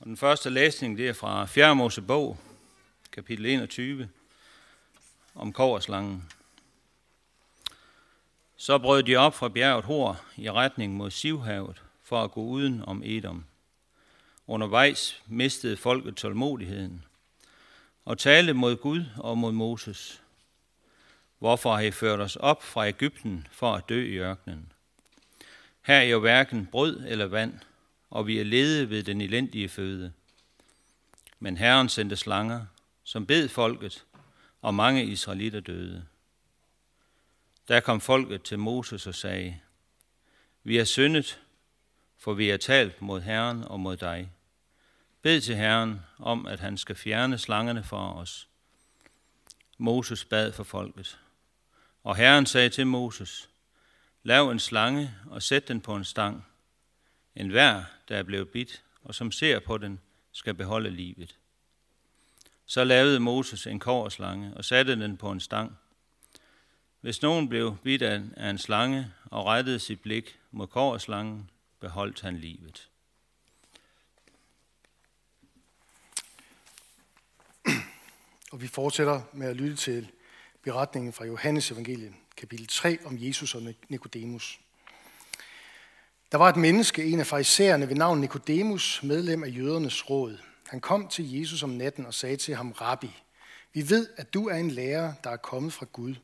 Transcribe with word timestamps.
Og 0.00 0.06
den 0.06 0.16
første 0.16 0.50
læsning 0.50 0.98
det 0.98 1.08
er 1.08 1.12
fra 1.12 1.46
4. 1.46 1.76
Mosebog, 1.76 2.38
kapitel 3.12 3.46
21, 3.46 4.08
om 5.34 5.52
koverslangen. 5.52 6.28
Så 8.56 8.78
brød 8.78 9.02
de 9.02 9.16
op 9.16 9.34
fra 9.34 9.48
bjerget 9.48 9.84
Hor 9.84 10.20
i 10.36 10.50
retning 10.50 10.94
mod 10.94 11.10
Sivhavet 11.10 11.82
for 12.02 12.22
at 12.22 12.30
gå 12.30 12.40
uden 12.40 12.84
om 12.86 13.02
Edom. 13.04 13.44
Undervejs 14.46 15.22
mistede 15.26 15.76
folket 15.76 16.16
tålmodigheden 16.16 17.04
og 18.04 18.18
talte 18.18 18.52
mod 18.52 18.76
Gud 18.76 19.04
og 19.16 19.38
mod 19.38 19.52
Moses. 19.52 20.22
Hvorfor 21.38 21.72
har 21.74 21.80
I 21.80 21.90
ført 21.90 22.20
os 22.20 22.36
op 22.36 22.62
fra 22.62 22.88
Ægypten 22.88 23.46
for 23.50 23.74
at 23.74 23.88
dø 23.88 24.04
i 24.04 24.16
ørkenen? 24.16 24.72
Her 25.82 25.96
er 25.96 26.02
jo 26.02 26.20
hverken 26.20 26.66
brød 26.66 27.04
eller 27.06 27.26
vand, 27.26 27.54
og 28.10 28.26
vi 28.26 28.38
er 28.38 28.44
lede 28.44 28.90
ved 28.90 29.02
den 29.02 29.20
elendige 29.20 29.68
føde. 29.68 30.12
Men 31.38 31.56
Herren 31.56 31.88
sendte 31.88 32.16
slanger, 32.16 32.66
som 33.04 33.26
bed 33.26 33.48
folket, 33.48 34.04
og 34.62 34.74
mange 34.74 35.04
israelitter 35.04 35.60
døde. 35.60 36.06
Der 37.68 37.80
kom 37.80 38.00
folket 38.00 38.42
til 38.42 38.58
Moses 38.58 39.06
og 39.06 39.14
sagde, 39.14 39.60
Vi 40.62 40.78
er 40.78 40.84
syndet, 40.84 41.40
for 42.18 42.34
vi 42.34 42.50
er 42.50 42.56
talt 42.56 43.02
mod 43.02 43.20
Herren 43.20 43.64
og 43.64 43.80
mod 43.80 43.96
dig. 43.96 44.32
Bed 45.22 45.40
til 45.40 45.56
Herren 45.56 46.00
om, 46.18 46.46
at 46.46 46.60
han 46.60 46.78
skal 46.78 46.96
fjerne 46.96 47.38
slangerne 47.38 47.84
for 47.84 48.12
os. 48.12 48.48
Moses 49.78 50.24
bad 50.24 50.52
for 50.52 50.64
folket. 50.64 51.18
Og 52.04 52.16
Herren 52.16 52.46
sagde 52.46 52.68
til 52.68 52.86
Moses, 52.86 53.48
Lav 54.22 54.50
en 54.50 54.58
slange 54.58 55.14
og 55.26 55.42
sæt 55.42 55.68
den 55.68 55.80
på 55.80 55.96
en 55.96 56.04
stang. 56.04 56.46
En 57.36 57.48
hver, 57.48 57.84
der 58.08 58.16
er 58.16 58.22
blevet 58.22 58.48
bidt, 58.48 58.84
og 59.02 59.14
som 59.14 59.32
ser 59.32 59.58
på 59.58 59.78
den, 59.78 60.00
skal 60.32 60.54
beholde 60.54 60.90
livet. 60.90 61.36
Så 62.66 62.84
lavede 62.84 63.20
Moses 63.20 63.66
en 63.66 63.78
korslange 63.78 64.54
og 64.56 64.64
satte 64.64 65.00
den 65.00 65.16
på 65.16 65.30
en 65.30 65.40
stang. 65.40 65.76
Hvis 67.00 67.22
nogen 67.22 67.48
blev 67.48 67.76
bidt 67.82 68.02
af 68.02 68.50
en 68.50 68.58
slange 68.58 69.12
og 69.24 69.46
rettede 69.46 69.78
sit 69.78 70.00
blik 70.00 70.38
mod 70.50 70.66
korslangen, 70.66 71.50
beholdt 71.80 72.20
han 72.20 72.36
livet. 72.36 72.88
Og 78.52 78.62
vi 78.62 78.66
fortsætter 78.66 79.22
med 79.32 79.46
at 79.46 79.56
lytte 79.56 79.76
til 79.76 80.10
beretningen 80.62 81.12
fra 81.12 81.24
Johannes 81.24 81.70
evangeliet, 81.70 82.14
kapitel 82.36 82.66
3 82.66 82.98
om 83.04 83.16
Jesus 83.18 83.54
og 83.54 83.62
Nikodemus. 83.88 84.60
Der 86.32 86.38
var 86.38 86.48
et 86.48 86.56
menneske, 86.56 87.04
en 87.04 87.20
af 87.20 87.26
farisæerne 87.26 87.88
ved 87.88 87.96
navn 87.96 88.20
Nikodemus, 88.20 89.02
medlem 89.02 89.44
af 89.44 89.48
jødernes 89.56 90.10
råd. 90.10 90.38
Han 90.68 90.80
kom 90.80 91.08
til 91.08 91.38
Jesus 91.38 91.62
om 91.62 91.70
natten 91.70 92.06
og 92.06 92.14
sagde 92.14 92.36
til 92.36 92.54
ham, 92.54 92.72
Rabbi, 92.72 93.22
vi 93.72 93.90
ved, 93.90 94.08
at 94.16 94.34
du 94.34 94.48
er 94.48 94.54
en 94.54 94.70
lærer, 94.70 95.12
der 95.24 95.30
er 95.30 95.36
kommet 95.36 95.72
fra 95.72 95.86
Gud, 95.92 96.14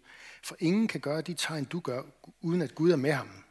for 0.43 0.57
ingen 0.59 0.89
kan 0.89 1.01
gøre 1.01 1.21
de 1.21 1.34
tegn, 1.34 1.65
du 1.65 1.81
gør, 1.81 2.03
uden 2.41 2.62
at 2.62 2.75
Gud 2.75 2.91
er 2.91 2.97
med 2.97 3.12
ham. 3.12 3.45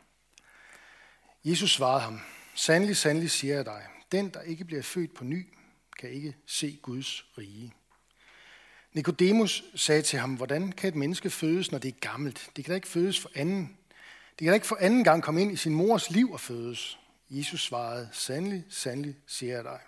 Jesus 1.46 1.72
svarede 1.72 2.02
ham, 2.02 2.20
Sandelig, 2.56 2.98
sandelig 2.98 3.32
siger 3.32 3.56
jeg 3.56 3.66
dig, 3.66 3.84
den, 4.12 4.30
der 4.30 4.42
ikke 4.42 4.66
bliver 4.66 4.82
født 4.82 5.14
på 5.14 5.24
ny, 5.24 5.48
kan 6.00 6.10
ikke 6.10 6.36
se 6.46 6.80
Guds 6.82 7.26
rige. 7.38 7.74
Nikodemus 8.94 9.64
sagde 9.76 10.02
til 10.02 10.20
ham, 10.20 10.34
hvordan 10.36 10.72
kan 10.72 10.90
et 10.90 10.96
menneske 10.96 11.30
fødes, 11.30 11.72
når 11.72 11.80
det 11.80 11.88
er 11.88 12.00
gammelt? 12.00 12.50
Det 12.56 12.66
kan 12.66 12.72
da 12.72 12.76
ikke 12.76 12.88
fødes 12.88 13.20
for 13.20 13.32
anden. 13.36 13.78
Det 14.40 14.46
kan 14.46 14.48
da 14.48 14.54
ikke 14.54 14.68
for 14.68 14.78
anden 14.80 15.04
gang 15.04 15.24
komme 15.24 15.42
ind 15.42 15.52
i 15.52 15.56
sin 15.56 15.76
mors 15.76 16.10
liv 16.10 16.32
og 16.32 16.40
fødes. 16.40 17.00
Jesus 17.30 17.62
svarede, 17.62 18.10
sandelig, 18.12 18.64
sandelig, 18.70 19.16
siger 19.28 19.56
jeg 19.56 19.64
dig. 19.64 19.80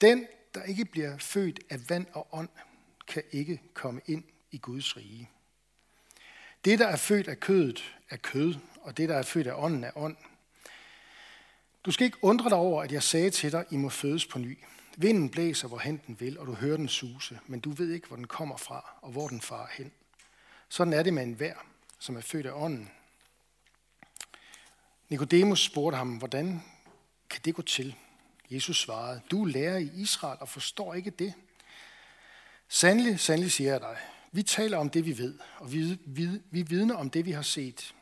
Den, 0.00 0.26
der 0.54 0.62
ikke 0.62 0.84
bliver 0.84 1.18
født 1.18 1.60
af 1.70 1.90
vand 1.90 2.06
og 2.12 2.28
ånd, 2.32 2.48
kan 3.08 3.22
ikke 3.32 3.60
komme 3.74 4.00
ind 4.06 4.24
i 4.50 4.58
Guds 4.58 4.96
rige. 4.96 5.30
Det, 6.64 6.78
der 6.78 6.86
er 6.86 6.96
født 6.96 7.28
af 7.28 7.40
kødet, 7.40 7.94
er 8.10 8.16
kød, 8.16 8.54
og 8.80 8.96
det, 8.96 9.08
der 9.08 9.14
er 9.14 9.22
født 9.22 9.46
af 9.46 9.54
ånden, 9.56 9.84
er 9.84 9.90
ånd. 9.96 10.16
Du 11.84 11.90
skal 11.90 12.04
ikke 12.04 12.24
undre 12.24 12.50
dig 12.50 12.58
over, 12.58 12.82
at 12.82 12.92
jeg 12.92 13.02
sagde 13.02 13.30
til 13.30 13.52
dig, 13.52 13.64
I 13.70 13.76
må 13.76 13.88
fødes 13.88 14.26
på 14.26 14.38
ny. 14.38 14.58
Vinden 14.96 15.30
blæser, 15.30 15.68
hvor 15.68 15.78
hen 15.78 16.00
den 16.06 16.20
vil, 16.20 16.38
og 16.38 16.46
du 16.46 16.54
hører 16.54 16.76
den 16.76 16.88
suse, 16.88 17.38
men 17.46 17.60
du 17.60 17.70
ved 17.70 17.92
ikke, 17.92 18.06
hvor 18.06 18.16
den 18.16 18.26
kommer 18.26 18.56
fra, 18.56 18.98
og 19.02 19.12
hvor 19.12 19.28
den 19.28 19.40
farer 19.40 19.68
hen. 19.72 19.92
Sådan 20.68 20.92
er 20.92 21.02
det 21.02 21.14
med 21.14 21.22
enhver, 21.22 21.46
vær, 21.46 21.66
som 21.98 22.16
er 22.16 22.20
født 22.20 22.46
af 22.46 22.52
ånden. 22.52 22.90
Nikodemus 25.10 25.64
spurgte 25.64 25.96
ham, 25.96 26.08
hvordan 26.16 26.62
kan 27.30 27.40
det 27.44 27.54
gå 27.54 27.62
til? 27.62 27.94
Jesus 28.50 28.80
svarede, 28.80 29.20
du 29.30 29.44
lærer 29.44 29.78
i 29.78 29.90
Israel 29.94 30.38
og 30.40 30.48
forstår 30.48 30.94
ikke 30.94 31.10
det. 31.10 31.34
Sandelig, 32.68 33.20
sandelig 33.20 33.52
siger 33.52 33.70
jeg 33.70 33.80
dig, 33.80 33.96
vi 34.32 34.42
taler 34.42 34.78
om 34.78 34.90
det, 34.90 35.06
vi 35.06 35.18
ved, 35.18 35.38
og 35.58 35.72
vi, 35.72 35.98
vi, 36.06 36.28
vi 36.50 36.62
vidner 36.62 36.94
om 36.94 37.10
det, 37.10 37.24
vi 37.24 37.30
har 37.30 37.42
set. 37.42 37.94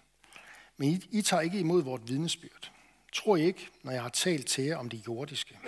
Men 0.76 0.88
I, 0.88 1.06
I 1.10 1.22
tager 1.22 1.40
ikke 1.40 1.58
imod 1.58 1.82
vort 1.82 2.08
vidnesbyrd. 2.08 2.72
Tror 3.12 3.36
I 3.36 3.44
ikke, 3.44 3.68
når 3.82 3.92
jeg 3.92 4.02
har 4.02 4.08
talt 4.08 4.46
til 4.46 4.64
jer 4.64 4.76
om 4.76 4.88
det 4.88 5.06
jordiske? 5.06 5.58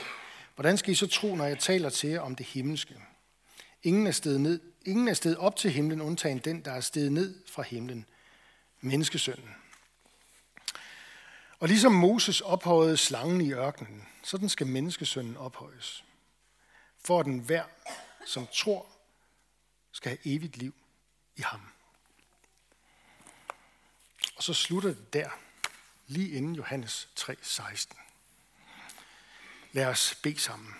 Hvordan 0.54 0.78
skal 0.78 0.92
I 0.92 0.94
så 0.94 1.06
tro, 1.06 1.34
når 1.34 1.44
jeg 1.44 1.58
taler 1.58 1.90
til 1.90 2.10
jer 2.10 2.20
om 2.20 2.36
det 2.36 2.46
himmelske? 2.46 2.94
Ingen 3.82 4.06
er 4.06 4.10
stedet, 4.10 4.40
ned, 4.40 4.60
ingen 4.86 5.08
er 5.08 5.14
stedet 5.14 5.38
op 5.38 5.56
til 5.56 5.70
himlen, 5.70 6.00
undtagen 6.00 6.38
den, 6.38 6.64
der 6.64 6.72
er 6.72 6.80
stedet 6.80 7.12
ned 7.12 7.34
fra 7.46 7.62
himlen, 7.62 8.06
menneskesønnen. 8.80 9.59
Og 11.60 11.68
ligesom 11.68 11.92
Moses 11.92 12.40
ophøjede 12.40 12.96
slangen 12.96 13.40
i 13.40 13.52
ørkenen, 13.52 14.08
sådan 14.22 14.48
skal 14.48 14.66
menneskesønnen 14.66 15.36
ophøjes. 15.36 16.04
For 17.04 17.20
at 17.20 17.26
den 17.26 17.38
hver, 17.38 17.64
som 18.26 18.46
tror, 18.52 18.86
skal 19.92 20.10
have 20.10 20.34
evigt 20.34 20.56
liv 20.56 20.74
i 21.36 21.42
ham. 21.42 21.60
Og 24.36 24.42
så 24.42 24.54
slutter 24.54 24.88
det 24.88 25.12
der, 25.12 25.30
lige 26.06 26.30
inden 26.30 26.54
Johannes 26.54 27.08
3:16. 27.20 27.96
Lad 29.72 29.86
os 29.86 30.14
bede 30.22 30.38
sammen. 30.38 30.74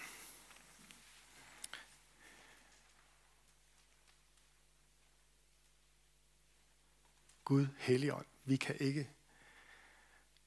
Gud, 7.45 7.67
Helligånd, 7.79 8.27
vi 8.45 8.57
kan 8.57 8.77
ikke 8.81 9.11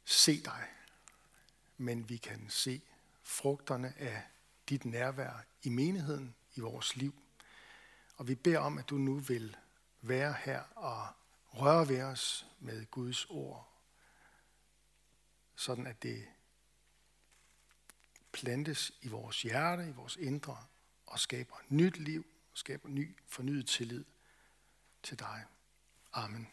se 0.06 0.44
dig, 0.44 0.68
men 1.78 2.10
vi 2.10 2.18
kan 2.18 2.50
se 2.50 2.82
frugterne 3.24 3.94
af 3.98 4.24
dit 4.70 4.86
nærvær 4.86 5.46
i 5.64 5.70
menigheden, 5.70 6.36
i 6.56 6.60
vores 6.60 6.96
liv. 6.96 7.16
Og 8.16 8.28
vi 8.28 8.36
beder 8.36 8.60
om, 8.60 8.78
at 8.78 8.90
du 8.90 8.96
nu 8.96 9.20
vil 9.20 9.58
være 10.02 10.36
her 10.46 10.62
og 10.62 11.08
røre 11.48 11.88
ved 11.88 12.02
os 12.02 12.48
med 12.60 12.86
Guds 12.86 13.26
ord, 13.26 13.70
sådan 15.56 15.88
at 15.88 16.04
det 16.04 16.28
plantes 18.32 18.92
i 19.02 19.08
vores 19.08 19.42
hjerte, 19.42 19.90
i 19.90 19.92
vores 19.92 20.16
indre, 20.16 20.66
og 21.06 21.20
skaber 21.20 21.56
nyt 21.70 21.98
liv, 21.98 22.26
og 22.52 22.58
skaber 22.58 22.90
ny 22.90 23.18
fornyet 23.28 23.68
tillid 23.68 24.06
til 25.04 25.20
dig. 25.20 25.46
Amen. 26.14 26.48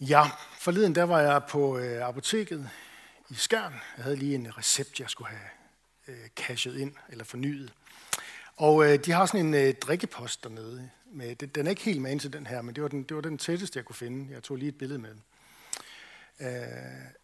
Ja, 0.00 0.30
forleden 0.58 0.94
der 0.94 1.02
var 1.02 1.20
jeg 1.20 1.42
på 1.48 1.78
øh, 1.78 2.08
apoteket 2.08 2.70
i 3.30 3.34
Skærn. 3.34 3.72
Jeg 3.96 4.04
havde 4.04 4.16
lige 4.16 4.34
en 4.34 4.58
recept, 4.58 5.00
jeg 5.00 5.10
skulle 5.10 5.28
have 5.28 5.48
øh, 6.08 6.28
cashet 6.36 6.76
ind 6.76 6.94
eller 7.08 7.24
fornyet. 7.24 7.72
Og 8.56 8.84
øh, 8.84 9.04
de 9.04 9.12
har 9.12 9.26
sådan 9.26 9.46
en 9.46 9.54
øh, 9.54 9.74
drikkepost 9.74 10.44
dernede. 10.44 10.90
Med, 11.12 11.36
det, 11.36 11.54
den 11.54 11.66
er 11.66 11.70
ikke 11.70 11.82
helt 11.82 12.02
med 12.02 12.10
ind 12.10 12.20
til 12.20 12.32
den 12.32 12.46
her, 12.46 12.62
men 12.62 12.74
det 12.74 12.82
var 12.82 12.88
den, 12.88 13.02
det 13.02 13.14
var 13.14 13.20
den 13.20 13.38
tætteste, 13.38 13.76
jeg 13.76 13.84
kunne 13.84 13.96
finde. 13.96 14.34
Jeg 14.34 14.42
tog 14.42 14.56
lige 14.56 14.68
et 14.68 14.78
billede 14.78 14.98
med 14.98 15.10
den. 15.10 15.22
Øh, 16.40 16.46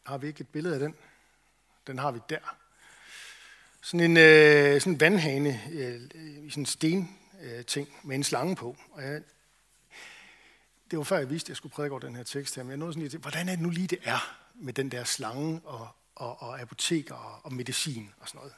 har 0.07 0.19
vi 0.19 0.27
ikke 0.27 0.41
et 0.41 0.49
billede 0.49 0.75
af 0.75 0.81
den? 0.81 0.95
Den 1.87 1.99
har 1.99 2.11
vi 2.11 2.21
der. 2.29 2.57
Sådan 3.81 4.11
en 4.11 4.17
øh, 4.17 4.81
sådan 4.81 4.93
en 4.93 5.01
vandhane 5.01 5.61
øh, 5.73 6.01
i 6.45 6.51
sådan 6.51 6.63
en 6.63 6.67
sten 6.67 7.19
øh, 7.43 7.65
ting 7.65 7.89
med 8.03 8.17
en 8.17 8.25
slange 8.25 8.57
på. 8.57 8.77
Og 8.91 9.03
jeg, 9.03 9.23
det 10.93 10.99
var 10.99 11.05
før 11.05 11.19
jeg 11.19 11.31
vidste, 11.31 11.47
at 11.47 11.49
jeg 11.49 11.57
skulle 11.57 11.73
prædike 11.73 11.93
over 11.93 12.01
den 12.01 12.17
her 12.17 12.23
tekst 12.23 12.57
her, 12.57 12.63
men 12.63 12.71
jeg 12.71 12.79
nåede 12.79 12.93
sådan 12.93 13.03
lige 13.03 13.11
til, 13.11 13.19
hvordan 13.19 13.49
er 13.49 13.53
det 13.53 13.63
nu 13.63 13.71
lige, 13.71 13.87
det 13.87 13.99
er 14.03 14.37
med 14.55 14.73
den 14.73 14.91
der 14.91 15.05
slange 15.05 15.61
og, 15.65 15.89
og, 16.15 16.43
og 16.43 16.61
apoteker 16.61 17.15
og, 17.15 17.41
og 17.45 17.53
medicin 17.53 18.11
og 18.21 18.29
sådan 18.29 18.39
noget. 18.39 18.53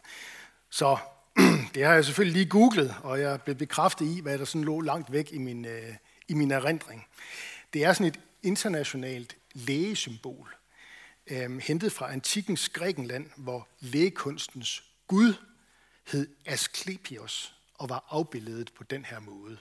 Så 0.70 0.96
det 1.74 1.84
har 1.84 1.94
jeg 1.94 2.04
selvfølgelig 2.04 2.36
lige 2.36 2.50
googlet, 2.50 2.94
og 3.02 3.20
jeg 3.20 3.42
blev 3.42 3.56
bekræftet 3.56 4.06
i, 4.16 4.20
hvad 4.20 4.38
der 4.38 4.44
sådan 4.44 4.64
lå 4.64 4.80
langt 4.80 5.12
væk 5.12 5.32
i 5.32 5.38
min, 5.38 5.64
øh, 5.64 5.94
i 6.28 6.34
min 6.34 6.50
erindring. 6.50 7.06
Det 7.72 7.84
er 7.84 7.92
sådan 7.92 8.06
et 8.06 8.20
internationalt 8.42 9.36
lægesymbol, 9.52 10.56
øh, 11.26 11.58
hentet 11.58 11.92
fra 11.92 12.12
antikkens 12.12 12.68
Grækenland, 12.68 13.30
hvor 13.36 13.68
lægekunstens 13.80 14.84
gud 15.06 15.34
hed 16.06 16.28
Asklepios 16.46 17.54
og 17.74 17.88
var 17.88 18.04
afbildet 18.08 18.72
på 18.76 18.84
den 18.84 19.04
her 19.04 19.20
måde. 19.20 19.58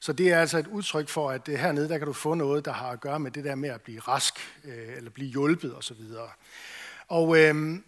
Så 0.00 0.12
det 0.12 0.32
er 0.32 0.40
altså 0.40 0.58
et 0.58 0.66
udtryk 0.66 1.08
for, 1.08 1.30
at 1.30 1.48
øh, 1.48 1.54
hernede 1.54 1.88
der 1.88 1.98
kan 1.98 2.06
du 2.06 2.12
få 2.12 2.34
noget, 2.34 2.64
der 2.64 2.72
har 2.72 2.90
at 2.90 3.00
gøre 3.00 3.20
med 3.20 3.30
det 3.30 3.44
der 3.44 3.54
med 3.54 3.68
at 3.68 3.82
blive 3.82 4.00
rask, 4.00 4.34
øh, 4.64 4.96
eller 4.96 5.10
blive 5.10 5.30
hjulpet 5.30 5.76
osv. 5.76 6.00
Og, 6.16 6.30
og 7.08 7.38
øh, 7.38 7.80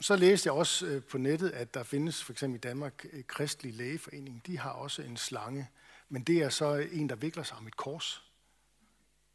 Så 0.00 0.16
læste 0.16 0.46
jeg 0.46 0.54
også 0.54 0.86
øh, 0.86 1.02
på 1.02 1.18
nettet, 1.18 1.50
at 1.50 1.74
der 1.74 1.82
findes 1.82 2.24
for 2.24 2.32
eksempel 2.32 2.56
i 2.56 2.60
Danmark 2.60 3.04
øh, 3.12 3.24
Kristelig 3.24 3.74
Lægeforening. 3.74 4.46
De 4.46 4.58
har 4.58 4.70
også 4.70 5.02
en 5.02 5.16
slange, 5.16 5.68
men 6.08 6.22
det 6.22 6.42
er 6.42 6.48
så 6.48 6.74
en, 6.74 7.08
der 7.08 7.16
vikler 7.16 7.42
sig 7.42 7.56
om 7.56 7.66
et 7.66 7.76
kors. 7.76 8.22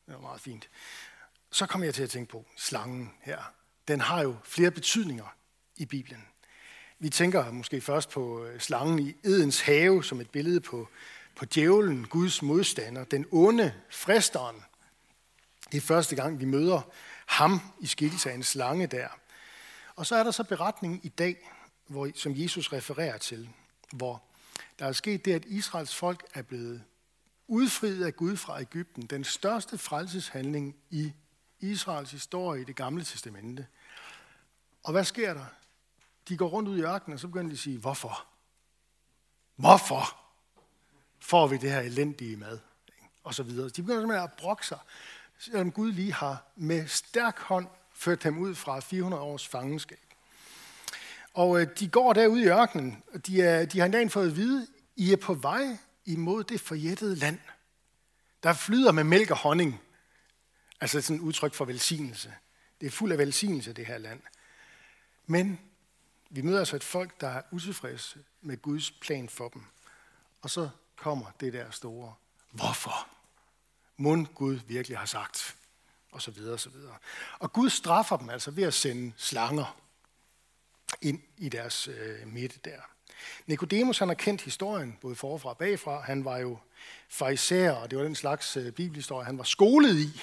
Det 0.05 0.13
er 0.15 0.19
meget 0.19 0.41
fint. 0.41 0.69
Så 1.51 1.65
kom 1.65 1.83
jeg 1.83 1.93
til 1.93 2.03
at 2.03 2.09
tænke 2.09 2.31
på 2.31 2.45
slangen 2.57 3.13
her. 3.21 3.53
Den 3.87 4.01
har 4.01 4.21
jo 4.21 4.35
flere 4.43 4.71
betydninger 4.71 5.35
i 5.75 5.85
Bibelen. 5.85 6.27
Vi 6.99 7.09
tænker 7.09 7.51
måske 7.51 7.81
først 7.81 8.09
på 8.09 8.45
øh, 8.45 8.59
slangen 8.59 8.99
i 8.99 9.15
Edens 9.23 9.61
have 9.61 10.03
som 10.03 10.21
et 10.21 10.29
billede 10.29 10.59
på, 10.59 10.87
på 11.35 11.45
djævlen, 11.45 12.07
Guds 12.07 12.41
modstander, 12.41 13.03
den 13.03 13.25
onde, 13.31 13.73
fristeren. 13.89 14.63
Det 15.71 15.77
er 15.77 15.81
første 15.81 16.15
gang, 16.15 16.39
vi 16.39 16.45
møder 16.45 16.81
ham 17.25 17.59
i 17.81 17.85
skikkelse 17.85 18.31
af 18.31 18.35
en 18.35 18.43
slange 18.43 18.87
der. 18.87 19.07
Og 19.95 20.05
så 20.05 20.15
er 20.15 20.23
der 20.23 20.31
så 20.31 20.43
beretningen 20.43 20.99
i 21.03 21.09
dag, 21.09 21.51
hvor, 21.87 22.09
som 22.15 22.33
Jesus 22.35 22.73
refererer 22.73 23.17
til, 23.17 23.49
hvor 23.93 24.23
der 24.79 24.85
er 24.85 24.91
sket 24.91 25.25
det, 25.25 25.33
at 25.33 25.45
Israels 25.45 25.95
folk 25.95 26.25
er 26.33 26.41
blevet 26.41 26.83
udfriet 27.47 28.05
af 28.05 28.15
Gud 28.15 28.37
fra 28.37 28.61
Ægypten. 28.61 29.05
Den 29.05 29.23
største 29.23 29.77
frelseshandling 29.77 30.75
i 30.89 31.13
Israels 31.59 32.11
historie 32.11 32.61
i 32.61 32.65
det 32.65 32.75
gamle 32.75 33.03
testamente. 33.03 33.67
Og 34.83 34.91
hvad 34.91 35.03
sker 35.03 35.33
der? 35.33 35.45
De 36.27 36.37
går 36.37 36.47
rundt 36.47 36.69
ud 36.69 36.77
i 36.77 36.81
ørkenen, 36.81 37.13
og 37.13 37.19
så 37.19 37.27
begynder 37.27 37.49
de 37.49 37.53
at 37.53 37.59
sige, 37.59 37.77
hvorfor? 37.77 38.25
Hvorfor 39.55 40.17
får 41.19 41.47
vi 41.47 41.57
det 41.57 41.71
her 41.71 41.79
elendige 41.79 42.37
mad? 42.37 42.59
Og 43.23 43.33
så 43.33 43.43
videre. 43.43 43.69
De 43.69 43.81
begynder 43.81 44.01
simpelthen 44.01 44.23
at 44.23 44.33
brokke 44.37 44.67
sig, 44.67 44.79
selvom 45.39 45.71
Gud 45.71 45.91
lige 45.91 46.13
har 46.13 46.43
med 46.55 46.87
stærk 46.87 47.39
hånd 47.39 47.67
ført 47.93 48.23
dem 48.23 48.37
ud 48.37 48.55
fra 48.55 48.79
400 48.79 49.23
års 49.23 49.47
fangenskab. 49.47 49.99
Og 51.33 51.61
øh, 51.61 51.67
de 51.79 51.87
går 51.87 52.13
derude 52.13 52.41
i 52.41 52.47
ørkenen, 52.47 53.03
og 53.13 53.27
de, 53.27 53.41
er, 53.41 53.65
de 53.65 53.79
har 53.79 53.85
endda 53.85 54.05
fået 54.05 54.27
at 54.27 54.35
vide, 54.35 54.67
I 54.95 55.11
er 55.11 55.17
på 55.17 55.33
vej 55.33 55.77
imod 56.05 56.43
det 56.43 56.61
forjættede 56.61 57.15
land. 57.15 57.39
Der 58.43 58.53
flyder 58.53 58.91
med 58.91 59.03
mælk 59.03 59.31
og 59.31 59.37
honning. 59.37 59.81
Altså 60.81 61.01
sådan 61.01 61.15
et 61.15 61.21
udtryk 61.21 61.53
for 61.53 61.65
velsignelse. 61.65 62.33
Det 62.81 62.87
er 62.87 62.91
fuld 62.91 63.11
af 63.11 63.17
velsignelse, 63.17 63.73
det 63.73 63.85
her 63.85 63.97
land. 63.97 64.21
Men 65.25 65.59
vi 66.29 66.41
møder 66.41 66.59
altså 66.59 66.75
et 66.75 66.83
folk, 66.83 67.21
der 67.21 67.27
er 67.27 67.41
utilfredse 67.51 68.19
med 68.41 68.61
Guds 68.61 68.91
plan 68.91 69.29
for 69.29 69.49
dem. 69.49 69.63
Og 70.41 70.49
så 70.49 70.69
kommer 70.95 71.25
det 71.39 71.53
der 71.53 71.71
store, 71.71 72.13
hvorfor? 72.51 73.07
Mund 73.97 74.27
Gud 74.27 74.59
virkelig 74.67 74.97
har 74.97 75.05
sagt. 75.05 75.55
Og 76.11 76.21
så 76.21 76.31
videre, 76.31 76.53
og 76.53 76.59
så 76.59 76.69
videre. 76.69 76.97
Og 77.39 77.53
Gud 77.53 77.69
straffer 77.69 78.17
dem 78.17 78.29
altså 78.29 78.51
ved 78.51 78.63
at 78.63 78.73
sende 78.73 79.13
slanger 79.17 79.79
ind 81.01 81.21
i 81.37 81.49
deres 81.49 81.87
øh, 81.87 82.27
midte 82.27 82.59
der. 82.65 82.81
Nikodemus 83.45 83.99
han 83.99 84.07
har 84.07 84.15
kendt 84.15 84.41
historien, 84.41 84.97
både 85.01 85.15
forfra 85.15 85.49
og 85.49 85.57
bagfra. 85.57 86.01
Han 86.01 86.25
var 86.25 86.37
jo 86.37 86.57
farisæer, 87.09 87.71
og 87.71 87.91
det 87.91 87.97
var 87.97 88.03
den 88.03 88.15
slags 88.15 88.57
øh, 88.57 88.71
bibelhistorie, 88.71 89.25
han 89.25 89.37
var 89.37 89.43
skolet 89.43 89.99
i. 89.99 90.21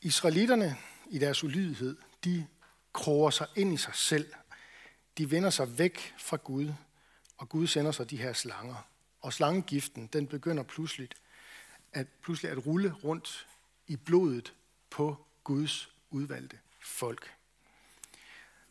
Israelitterne 0.00 0.76
i 1.10 1.18
deres 1.18 1.44
ulydighed, 1.44 1.96
de 2.24 2.46
kroger 2.96 3.30
sig 3.30 3.46
ind 3.56 3.74
i 3.74 3.76
sig 3.76 3.94
selv. 3.94 4.32
De 5.18 5.30
vender 5.30 5.50
sig 5.50 5.78
væk 5.78 6.14
fra 6.18 6.36
Gud, 6.36 6.72
og 7.38 7.48
Gud 7.48 7.66
sender 7.66 7.92
sig 7.92 8.10
de 8.10 8.16
her 8.16 8.32
slanger. 8.32 8.88
Og 9.20 9.32
slangegiften, 9.32 10.06
den 10.06 10.26
begynder 10.26 10.62
pludselig 10.62 11.08
at, 11.92 12.06
pludselig 12.22 12.50
at 12.50 12.66
rulle 12.66 12.92
rundt 12.92 13.46
i 13.86 13.96
blodet 13.96 14.54
på 14.90 15.26
Guds 15.44 15.90
udvalgte 16.10 16.58
folk. 16.80 17.34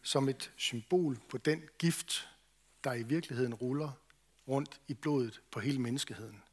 Som 0.01 0.30
et 0.30 0.51
symbol 0.56 1.19
på 1.30 1.38
den 1.38 1.63
gift, 1.77 2.30
der 2.83 2.94
i 2.94 3.04
virkeligheden 3.04 3.54
ruller 3.54 3.92
rundt 4.48 4.81
i 4.88 4.94
blodet 4.94 5.42
på 5.51 5.60
hele 5.60 5.80
menneskeheden. 5.80 6.44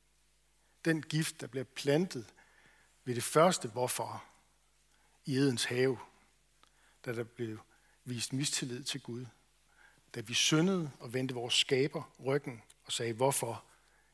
Den 0.84 1.02
gift, 1.02 1.40
der 1.40 1.46
bliver 1.46 1.64
plantet 1.64 2.26
ved 3.04 3.14
det 3.14 3.24
første 3.24 3.68
hvorfor 3.68 4.24
i 5.24 5.36
Edens 5.36 5.64
have, 5.64 5.98
da 7.04 7.12
der 7.12 7.24
blev 7.24 7.58
vist 8.04 8.32
mistillid 8.32 8.84
til 8.84 9.00
Gud. 9.00 9.26
Da 10.14 10.20
vi 10.20 10.34
syndede 10.34 10.90
og 11.00 11.12
vendte 11.12 11.34
vores 11.34 11.54
skaber 11.54 12.12
ryggen 12.24 12.62
og 12.84 12.92
sagde, 12.92 13.12
hvorfor? 13.12 13.64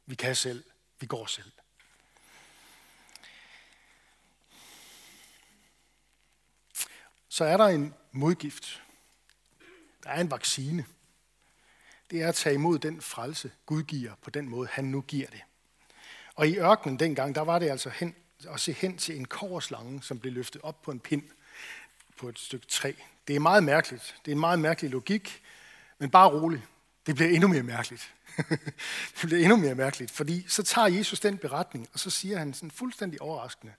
Vi 0.06 0.14
kan 0.14 0.36
selv, 0.36 0.64
vi 1.00 1.06
går 1.06 1.26
selv. 1.26 1.52
Så 7.28 7.44
er 7.44 7.56
der 7.56 7.66
en 7.66 7.94
modgift. 8.12 8.82
Der 10.02 10.10
er 10.10 10.20
en 10.20 10.30
vaccine. 10.30 10.86
Det 12.10 12.22
er 12.22 12.28
at 12.28 12.34
tage 12.34 12.54
imod 12.54 12.78
den 12.78 13.00
frelse, 13.00 13.52
Gud 13.66 13.82
giver 13.82 14.14
på 14.22 14.30
den 14.30 14.48
måde, 14.48 14.68
han 14.68 14.84
nu 14.84 15.00
giver 15.00 15.26
det. 15.26 15.40
Og 16.34 16.48
i 16.48 16.58
ørkenen 16.58 16.98
dengang, 16.98 17.34
der 17.34 17.40
var 17.40 17.58
det 17.58 17.70
altså 17.70 17.90
hen, 17.90 18.14
at 18.48 18.60
se 18.60 18.72
hen 18.72 18.98
til 18.98 19.16
en 19.16 19.24
korslange, 19.24 20.02
som 20.02 20.20
blev 20.20 20.32
løftet 20.32 20.62
op 20.62 20.82
på 20.82 20.90
en 20.90 21.00
pind 21.00 21.30
på 22.18 22.28
et 22.28 22.38
stykke 22.38 22.66
træ. 22.66 22.92
Det 23.28 23.36
er 23.36 23.40
meget 23.40 23.64
mærkeligt. 23.64 24.16
Det 24.24 24.30
er 24.30 24.34
en 24.34 24.40
meget 24.40 24.58
mærkelig 24.58 24.90
logik, 24.90 25.42
men 25.98 26.10
bare 26.10 26.28
rolig. 26.28 26.66
Det 27.06 27.14
bliver 27.14 27.30
endnu 27.30 27.48
mere 27.48 27.62
mærkeligt. 27.62 28.14
det 29.20 29.22
bliver 29.26 29.42
endnu 29.42 29.56
mere 29.56 29.74
mærkeligt, 29.74 30.10
fordi 30.10 30.48
så 30.48 30.62
tager 30.62 30.88
Jesus 30.88 31.20
den 31.20 31.38
beretning, 31.38 31.88
og 31.92 31.98
så 31.98 32.10
siger 32.10 32.38
han 32.38 32.54
sådan 32.54 32.70
fuldstændig 32.70 33.22
overraskende, 33.22 33.74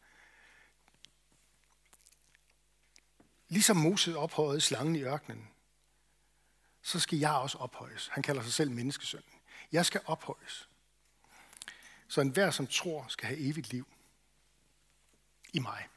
ligesom 3.49 3.77
Moses 3.77 4.15
ophøjede 4.15 4.61
slangen 4.61 4.95
i 4.95 5.03
ørkenen, 5.03 5.47
så 6.81 6.99
skal 6.99 7.19
jeg 7.19 7.31
også 7.31 7.57
ophøjes. 7.57 8.09
Han 8.11 8.23
kalder 8.23 8.41
sig 8.43 8.53
selv 8.53 8.71
menneskesønnen. 8.71 9.31
Jeg 9.71 9.85
skal 9.85 10.01
ophøjes. 10.05 10.69
Så 12.07 12.21
enhver, 12.21 12.51
som 12.51 12.67
tror, 12.67 13.05
skal 13.07 13.27
have 13.27 13.39
evigt 13.39 13.71
liv 13.71 13.87
i 15.53 15.59
mig. 15.59 15.87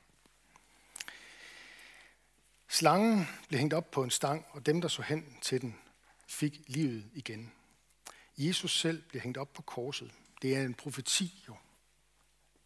Slangen 2.83 3.29
blev 3.49 3.59
hængt 3.59 3.75
op 3.75 3.91
på 3.91 4.05
en 4.05 4.11
stang, 4.11 4.47
og 4.51 4.67
dem, 4.67 4.81
der 4.81 4.89
så 4.89 5.03
hen 5.03 5.37
til 5.43 5.61
den, 5.61 5.79
fik 6.27 6.61
livet 6.67 7.11
igen. 7.15 7.53
Jesus 8.39 8.81
selv 8.81 9.03
blev 9.03 9.23
hængt 9.23 9.39
op 9.39 9.53
på 9.53 9.63
korset. 9.63 10.13
Det 10.43 10.57
er 10.57 10.63
en 10.63 10.75
profeti 10.75 11.45
jo. 11.49 11.57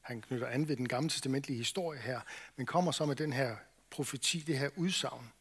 Han 0.00 0.22
knytter 0.22 0.46
an 0.46 0.68
ved 0.68 0.76
den 0.76 0.88
gamle 0.88 1.10
testamentlige 1.10 1.56
historie 1.56 2.00
her, 2.00 2.20
men 2.56 2.66
kommer 2.66 2.92
så 2.92 3.06
med 3.06 3.16
den 3.16 3.32
her 3.32 3.56
profeti, 3.90 4.40
det 4.40 4.58
her 4.58 4.70
udsagn, 4.76 5.32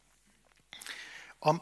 om 1.41 1.61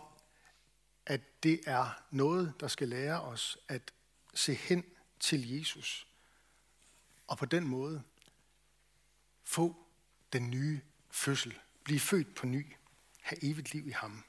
at 1.06 1.44
det 1.44 1.62
er 1.66 2.04
noget, 2.12 2.54
der 2.60 2.68
skal 2.68 2.88
lære 2.88 3.22
os 3.22 3.58
at 3.68 3.94
se 4.34 4.54
hen 4.54 4.84
til 5.20 5.58
Jesus, 5.58 6.08
og 7.28 7.38
på 7.38 7.46
den 7.46 7.68
måde 7.68 8.04
få 9.44 9.76
den 10.34 10.50
nye 10.50 10.82
fødsel, 11.12 11.60
blive 11.84 12.00
født 12.00 12.36
på 12.36 12.46
ny 12.46 12.76
have 13.24 13.44
evigt 13.44 13.74
liv 13.74 13.88
i 13.88 13.92
ham. 13.92 14.24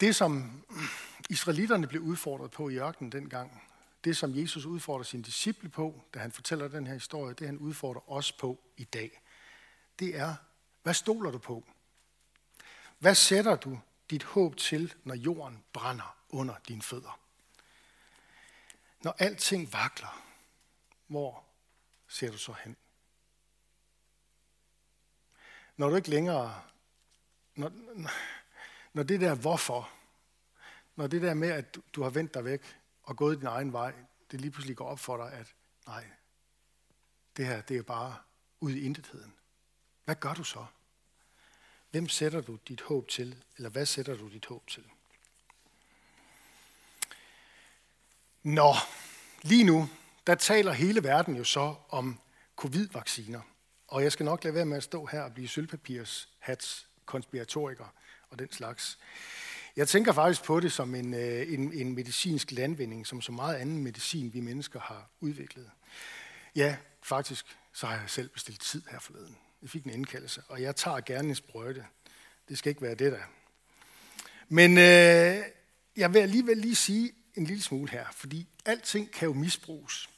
Det, 0.00 0.16
som 0.16 0.62
israelitterne 1.30 1.86
blev 1.86 2.02
udfordret 2.02 2.50
på 2.50 2.68
i 2.68 2.78
ørkenen 2.78 3.12
dengang, 3.12 3.62
det, 4.04 4.16
som 4.16 4.36
Jesus 4.36 4.64
udfordrer 4.64 5.04
sine 5.04 5.22
disciple 5.22 5.68
på, 5.68 6.04
da 6.14 6.18
han 6.18 6.32
fortæller 6.32 6.68
den 6.68 6.86
her 6.86 6.94
historie, 6.94 7.34
det 7.34 7.46
han 7.46 7.58
udfordrer 7.58 8.12
os 8.12 8.32
på 8.32 8.60
i 8.76 8.84
dag, 8.84 9.20
det 9.98 10.16
er, 10.16 10.34
hvad 10.82 10.94
stoler 10.94 11.30
du 11.30 11.38
på? 11.38 11.64
Hvad 12.98 13.14
sætter 13.14 13.56
du 13.56 13.80
dit 14.10 14.22
håb 14.22 14.56
til, 14.56 14.94
når 15.04 15.14
jorden 15.14 15.64
brænder 15.72 16.16
under 16.28 16.54
dine 16.68 16.82
fødder? 16.82 17.20
Når 19.02 19.16
alting 19.18 19.72
vakler, 19.72 20.24
hvor 21.06 21.44
ser 22.08 22.30
du 22.30 22.38
så 22.38 22.52
hen? 22.64 22.76
Når 25.76 25.88
du 25.88 25.96
ikke 25.96 26.10
længere, 26.10 26.62
når, 27.54 27.72
når 28.92 29.02
det 29.02 29.20
der 29.20 29.34
hvorfor, 29.34 29.90
når 30.96 31.06
det 31.06 31.22
der 31.22 31.34
med, 31.34 31.48
at 31.48 31.78
du 31.94 32.02
har 32.02 32.10
vendt 32.10 32.34
dig 32.34 32.44
væk 32.44 32.76
og 33.02 33.16
gået 33.16 33.38
din 33.38 33.46
egen 33.46 33.72
vej, 33.72 33.94
det 34.30 34.40
lige 34.40 34.50
pludselig 34.50 34.76
går 34.76 34.88
op 34.88 34.98
for 34.98 35.16
dig, 35.16 35.32
at 35.32 35.54
nej, 35.86 36.04
det 37.36 37.46
her, 37.46 37.60
det 37.60 37.76
er 37.76 37.82
bare 37.82 38.16
ud 38.60 38.72
i 38.72 38.84
intetheden. 38.84 39.34
Hvad 40.04 40.14
gør 40.14 40.34
du 40.34 40.44
så? 40.44 40.66
Hvem 41.90 42.08
sætter 42.08 42.40
du 42.40 42.58
dit 42.68 42.80
håb 42.80 43.08
til, 43.08 43.44
eller 43.56 43.70
hvad 43.70 43.86
sætter 43.86 44.16
du 44.16 44.28
dit 44.28 44.46
håb 44.46 44.66
til? 44.66 44.84
Nå, 48.42 48.74
lige 49.42 49.64
nu, 49.64 49.88
der 50.26 50.34
taler 50.34 50.72
hele 50.72 51.02
verden 51.02 51.36
jo 51.36 51.44
så 51.44 51.74
om 51.88 52.20
covid-vacciner. 52.56 53.40
Og 53.94 54.02
jeg 54.02 54.12
skal 54.12 54.24
nok 54.24 54.44
lade 54.44 54.54
være 54.54 54.64
med 54.64 54.76
at 54.76 54.82
stå 54.82 55.06
her 55.06 55.22
og 55.22 55.34
blive 55.34 55.48
sølvpapirs 55.48 56.28
hats 56.38 56.86
konspiratoriker 57.04 57.94
og 58.30 58.38
den 58.38 58.52
slags. 58.52 58.98
Jeg 59.76 59.88
tænker 59.88 60.12
faktisk 60.12 60.44
på 60.44 60.60
det 60.60 60.72
som 60.72 60.94
en, 60.94 61.14
øh, 61.14 61.52
en, 61.52 61.72
en 61.72 61.94
medicinsk 61.94 62.52
landvinding, 62.52 63.06
som 63.06 63.20
så 63.20 63.32
meget 63.32 63.56
anden 63.56 63.82
medicin, 63.82 64.34
vi 64.34 64.40
mennesker 64.40 64.80
har 64.80 65.10
udviklet. 65.20 65.70
Ja, 66.56 66.76
faktisk, 67.02 67.46
så 67.72 67.86
har 67.86 67.94
jeg 67.94 68.10
selv 68.10 68.28
bestilt 68.28 68.60
tid 68.60 68.82
her 68.90 68.98
forleden. 68.98 69.36
Jeg 69.62 69.70
fik 69.70 69.84
en 69.84 69.90
indkaldelse, 69.90 70.42
og 70.48 70.62
jeg 70.62 70.76
tager 70.76 71.00
gerne 71.00 71.28
en 71.28 71.34
sprøjte, 71.34 71.86
Det 72.48 72.58
skal 72.58 72.70
ikke 72.70 72.82
være 72.82 72.94
det 72.94 73.12
der. 73.12 73.24
Men 74.48 74.70
øh, 74.70 75.44
jeg 75.96 76.14
vil 76.14 76.18
alligevel 76.18 76.56
lige 76.56 76.76
sige 76.76 77.12
en 77.34 77.44
lille 77.44 77.62
smule 77.62 77.90
her, 77.90 78.06
fordi 78.12 78.48
alting 78.64 79.10
kan 79.10 79.26
jo 79.26 79.34
misbruges. 79.34 80.08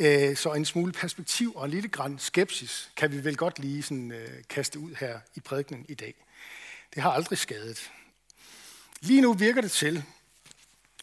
Øh, 0.00 0.36
så 0.36 0.52
en 0.52 0.64
smule 0.64 0.92
perspektiv 0.92 1.56
og 1.56 1.64
en 1.64 1.70
lille 1.70 1.88
græn 1.88 2.18
skepsis 2.18 2.90
kan 2.96 3.12
vi 3.12 3.24
vel 3.24 3.36
godt 3.36 3.58
lige 3.58 3.82
sådan, 3.82 4.12
øh, 4.12 4.44
kaste 4.48 4.78
ud 4.78 4.94
her 4.94 5.20
i 5.34 5.40
prædikenen 5.40 5.86
i 5.88 5.94
dag. 5.94 6.14
Det 6.94 7.02
har 7.02 7.10
aldrig 7.10 7.38
skadet. 7.38 7.90
Lige 9.00 9.20
nu 9.20 9.32
virker 9.32 9.60
det 9.60 9.70
til, 9.70 10.04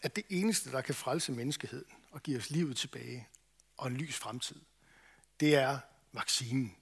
at 0.03 0.15
det 0.15 0.23
eneste, 0.29 0.71
der 0.71 0.81
kan 0.81 0.95
frelse 0.95 1.31
menneskeheden 1.31 1.85
og 2.11 2.23
give 2.23 2.37
os 2.37 2.49
livet 2.49 2.77
tilbage 2.77 3.27
og 3.77 3.87
en 3.87 3.97
lys 3.97 4.15
fremtid, 4.15 4.61
det 5.39 5.55
er 5.55 5.79
vaccinen. 6.13 6.75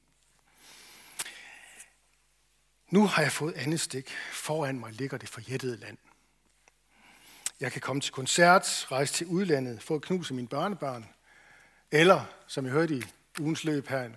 Nu 2.90 3.08
har 3.08 3.22
jeg 3.22 3.32
fået 3.32 3.54
andet 3.54 3.80
stik. 3.80 4.12
Foran 4.32 4.80
mig 4.80 4.94
ligger 4.94 5.18
det 5.18 5.30
forjættede 5.30 5.78
land. 5.78 5.98
Jeg 7.60 7.72
kan 7.72 7.82
komme 7.82 8.02
til 8.02 8.14
koncert, 8.14 8.88
rejse 8.92 9.14
til 9.14 9.28
udlandet, 9.28 9.82
få 9.82 9.96
at 9.96 10.02
knuse 10.02 10.34
mine 10.34 10.48
børnebørn, 10.48 11.15
eller, 11.96 12.26
som 12.48 12.66
jeg 12.66 12.74
hørte 12.74 12.96
i 12.96 13.04
ugens 13.40 13.64
løb 13.64 13.88
her, 13.88 14.10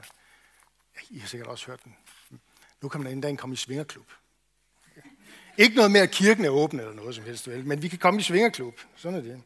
I 1.11 1.19
har 1.19 1.29
sikkert 1.29 1.49
også 1.49 1.67
hørt 1.67 1.85
den, 1.85 1.97
nu 2.83 2.89
kan 2.89 3.03
man 3.03 3.13
endda 3.13 3.35
komme 3.35 3.53
i 3.53 3.57
svingerklub. 3.57 4.07
Ikke 5.59 5.77
noget 5.77 5.91
med, 5.91 6.01
at 6.01 6.11
kirken 6.11 6.45
er 6.45 6.49
åben 6.49 6.81
eller 6.81 6.93
noget 6.93 7.15
som 7.15 7.25
helst, 7.25 7.49
vel? 7.49 7.67
men 7.67 7.83
vi 7.83 7.89
kan 7.89 7.99
komme 7.99 8.21
i 8.21 8.23
svingerklub. 8.23 8.81
Sådan 8.97 9.19
er 9.19 9.23
det. 9.23 9.43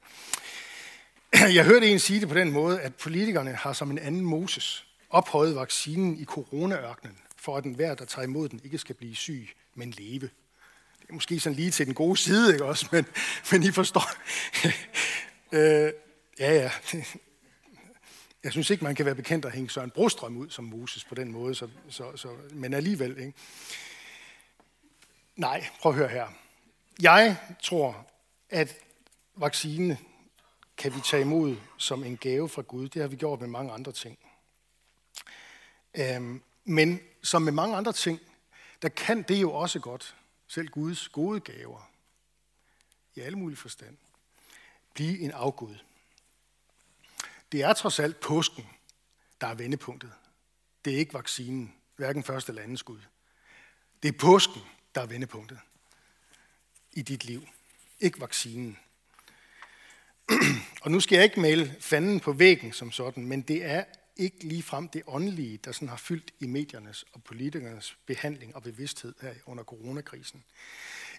Jeg 1.54 1.64
hørte 1.64 1.86
en 1.86 1.98
sige 1.98 2.20
det 2.20 2.28
på 2.28 2.34
den 2.34 2.50
måde, 2.50 2.80
at 2.80 2.94
politikerne 2.94 3.52
har 3.52 3.72
som 3.72 3.90
en 3.90 3.98
anden 3.98 4.20
Moses 4.20 4.86
ophøjet 5.10 5.56
vaccinen 5.56 6.18
i 6.18 6.24
coronaørkenen, 6.24 7.18
for 7.36 7.56
at 7.56 7.64
enhver, 7.64 7.94
der 7.94 8.04
tager 8.04 8.24
imod 8.24 8.48
den, 8.48 8.60
ikke 8.64 8.78
skal 8.78 8.94
blive 8.94 9.16
syg, 9.16 9.48
men 9.74 9.90
leve. 9.90 10.30
Det 11.00 11.08
er 11.08 11.14
måske 11.14 11.40
sådan 11.40 11.56
lige 11.56 11.70
til 11.70 11.86
den 11.86 11.94
gode 11.94 12.16
side, 12.16 12.52
ikke 12.52 12.64
også? 12.64 12.86
Men, 12.92 13.06
men 13.52 13.62
I 13.62 13.70
forstår. 13.70 14.10
øh, 15.56 15.92
ja, 16.38 16.52
ja. 16.54 16.70
Jeg 18.44 18.52
synes 18.52 18.70
ikke, 18.70 18.84
man 18.84 18.94
kan 18.94 19.06
være 19.06 19.14
bekendt 19.14 19.44
at 19.44 19.52
hænge 19.52 19.70
Søren 19.70 19.90
Brostrøm 19.90 20.36
ud 20.36 20.50
som 20.50 20.64
Moses 20.64 21.04
på 21.04 21.14
den 21.14 21.32
måde, 21.32 21.54
så, 21.54 21.68
så, 21.88 22.16
så, 22.16 22.36
men 22.50 22.74
alligevel. 22.74 23.18
Ikke? 23.18 23.32
Nej, 25.36 25.66
prøv 25.80 25.92
at 25.92 25.98
høre 25.98 26.08
her. 26.08 26.28
Jeg 27.00 27.36
tror, 27.62 28.06
at 28.50 28.76
vaccine 29.34 29.98
kan 30.76 30.94
vi 30.94 31.00
tage 31.00 31.22
imod 31.22 31.56
som 31.78 32.04
en 32.04 32.16
gave 32.16 32.48
fra 32.48 32.62
Gud. 32.62 32.88
Det 32.88 33.02
har 33.02 33.08
vi 33.08 33.16
gjort 33.16 33.40
med 33.40 33.48
mange 33.48 33.72
andre 33.72 33.92
ting. 33.92 34.18
Øhm, 35.94 36.42
men 36.64 37.00
som 37.22 37.42
med 37.42 37.52
mange 37.52 37.76
andre 37.76 37.92
ting, 37.92 38.20
der 38.82 38.88
kan 38.88 39.22
det 39.22 39.40
jo 39.40 39.52
også 39.52 39.80
godt, 39.80 40.16
selv 40.48 40.68
Guds 40.68 41.08
gode 41.08 41.40
gaver, 41.40 41.90
i 43.14 43.20
alle 43.20 43.38
mulige 43.38 43.58
forstand, 43.58 43.96
blive 44.94 45.18
en 45.18 45.30
afgud. 45.30 45.76
Det 47.52 47.62
er 47.62 47.72
trods 47.72 47.98
alt 47.98 48.20
påsken, 48.20 48.66
der 49.40 49.46
er 49.46 49.54
vendepunktet. 49.54 50.12
Det 50.84 50.94
er 50.94 50.98
ikke 50.98 51.14
vaccinen, 51.14 51.74
hverken 51.96 52.22
første 52.22 52.50
eller 52.50 52.62
anden 52.62 52.76
skud. 52.76 53.00
Det 54.02 54.08
er 54.08 54.18
påsken, 54.18 54.62
der 54.94 55.00
er 55.00 55.06
vendepunktet 55.06 55.58
i 56.92 57.02
dit 57.02 57.24
liv. 57.24 57.48
Ikke 58.00 58.20
vaccinen. 58.20 58.78
Og 60.82 60.90
nu 60.90 61.00
skal 61.00 61.16
jeg 61.16 61.24
ikke 61.24 61.40
male 61.40 61.76
fanden 61.80 62.20
på 62.20 62.32
væggen 62.32 62.72
som 62.72 62.92
sådan, 62.92 63.26
men 63.26 63.42
det 63.42 63.64
er 63.64 63.84
ikke 64.16 64.44
lige 64.44 64.62
frem 64.62 64.88
det 64.88 65.02
åndelige, 65.06 65.56
der 65.56 65.72
sådan 65.72 65.88
har 65.88 65.96
fyldt 65.96 66.32
i 66.40 66.46
mediernes 66.46 67.04
og 67.12 67.22
politikernes 67.22 67.96
behandling 68.06 68.56
og 68.56 68.62
bevidsthed 68.62 69.14
her 69.20 69.34
under 69.46 69.64
coronakrisen. 69.64 70.44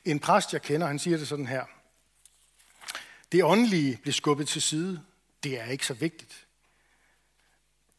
En 0.05 0.19
præst, 0.19 0.53
jeg 0.53 0.61
kender, 0.61 0.87
han 0.87 0.99
siger 0.99 1.17
det 1.17 1.27
sådan 1.27 1.47
her. 1.47 1.65
Det 3.31 3.43
åndelige 3.43 3.99
blev 4.01 4.13
skubbet 4.13 4.47
til 4.47 4.61
side. 4.61 5.03
Det 5.43 5.59
er 5.59 5.65
ikke 5.65 5.85
så 5.85 5.93
vigtigt. 5.93 6.47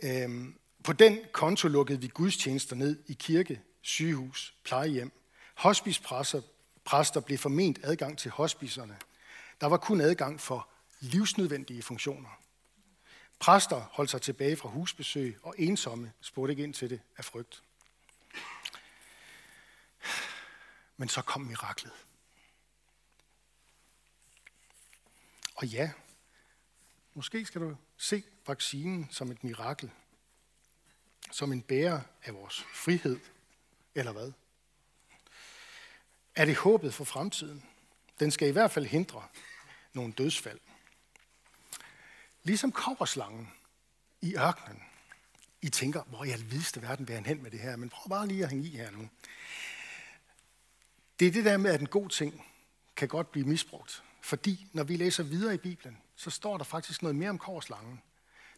Øhm, 0.02 0.58
på 0.84 0.92
den 0.92 1.18
konto 1.32 1.68
lukkede 1.68 2.00
vi 2.00 2.08
gudstjenester 2.08 2.76
ned 2.76 3.04
i 3.06 3.12
kirke, 3.12 3.62
sygehus, 3.82 4.54
plejehjem. 4.64 5.12
Hospicepræster 5.54 6.42
præster 6.84 7.20
blev 7.20 7.38
forment 7.38 7.78
adgang 7.82 8.18
til 8.18 8.30
hospicerne. 8.30 8.98
Der 9.60 9.66
var 9.66 9.76
kun 9.76 10.00
adgang 10.00 10.40
for 10.40 10.68
livsnødvendige 11.00 11.82
funktioner. 11.82 12.40
Præster 13.38 13.80
holdt 13.80 14.10
sig 14.10 14.22
tilbage 14.22 14.56
fra 14.56 14.68
husbesøg, 14.68 15.38
og 15.42 15.54
ensomme 15.58 16.12
spurgte 16.20 16.52
ikke 16.52 16.62
ind 16.62 16.74
til 16.74 16.90
det 16.90 17.00
af 17.16 17.24
frygt. 17.24 17.62
Men 20.96 21.08
så 21.08 21.22
kom 21.22 21.42
miraklet. 21.42 21.92
Og 25.54 25.66
ja, 25.66 25.92
måske 27.14 27.46
skal 27.46 27.60
du 27.60 27.76
se 27.96 28.22
vaccinen 28.46 29.08
som 29.10 29.30
et 29.30 29.44
mirakel, 29.44 29.90
som 31.30 31.52
en 31.52 31.62
bærer 31.62 32.00
af 32.24 32.34
vores 32.34 32.64
frihed, 32.74 33.20
eller 33.94 34.12
hvad? 34.12 34.32
Er 36.34 36.44
det 36.44 36.56
håbet 36.56 36.94
for 36.94 37.04
fremtiden? 37.04 37.64
Den 38.20 38.30
skal 38.30 38.48
i 38.48 38.52
hvert 38.52 38.70
fald 38.70 38.86
hindre 38.86 39.28
nogle 39.92 40.12
dødsfald. 40.12 40.60
Ligesom 42.42 42.72
kobberslangen 42.72 43.52
i 44.20 44.36
ørkenen. 44.36 44.82
I 45.62 45.68
tænker, 45.68 46.02
hvor 46.02 46.24
i 46.24 46.30
alvideste 46.30 46.82
verden 46.82 47.08
vil 47.08 47.14
han 47.14 47.26
hen 47.26 47.42
med 47.42 47.50
det 47.50 47.60
her, 47.60 47.76
men 47.76 47.88
prøv 47.88 48.08
bare 48.08 48.26
lige 48.26 48.44
at 48.44 48.50
hænge 48.50 48.68
i 48.68 48.76
her 48.76 48.90
nu. 48.90 49.08
Det 51.20 51.28
er 51.28 51.32
det 51.32 51.44
der 51.44 51.56
med, 51.56 51.70
at 51.70 51.80
en 51.80 51.88
god 51.88 52.08
ting 52.08 52.46
kan 52.96 53.08
godt 53.08 53.32
blive 53.32 53.46
misbrugt. 53.46 54.02
Fordi 54.20 54.66
når 54.72 54.84
vi 54.84 54.96
læser 54.96 55.22
videre 55.22 55.54
i 55.54 55.58
Bibelen, 55.58 55.98
så 56.16 56.30
står 56.30 56.56
der 56.56 56.64
faktisk 56.64 57.02
noget 57.02 57.16
mere 57.16 57.30
om 57.30 57.38
korslangen. 57.38 58.02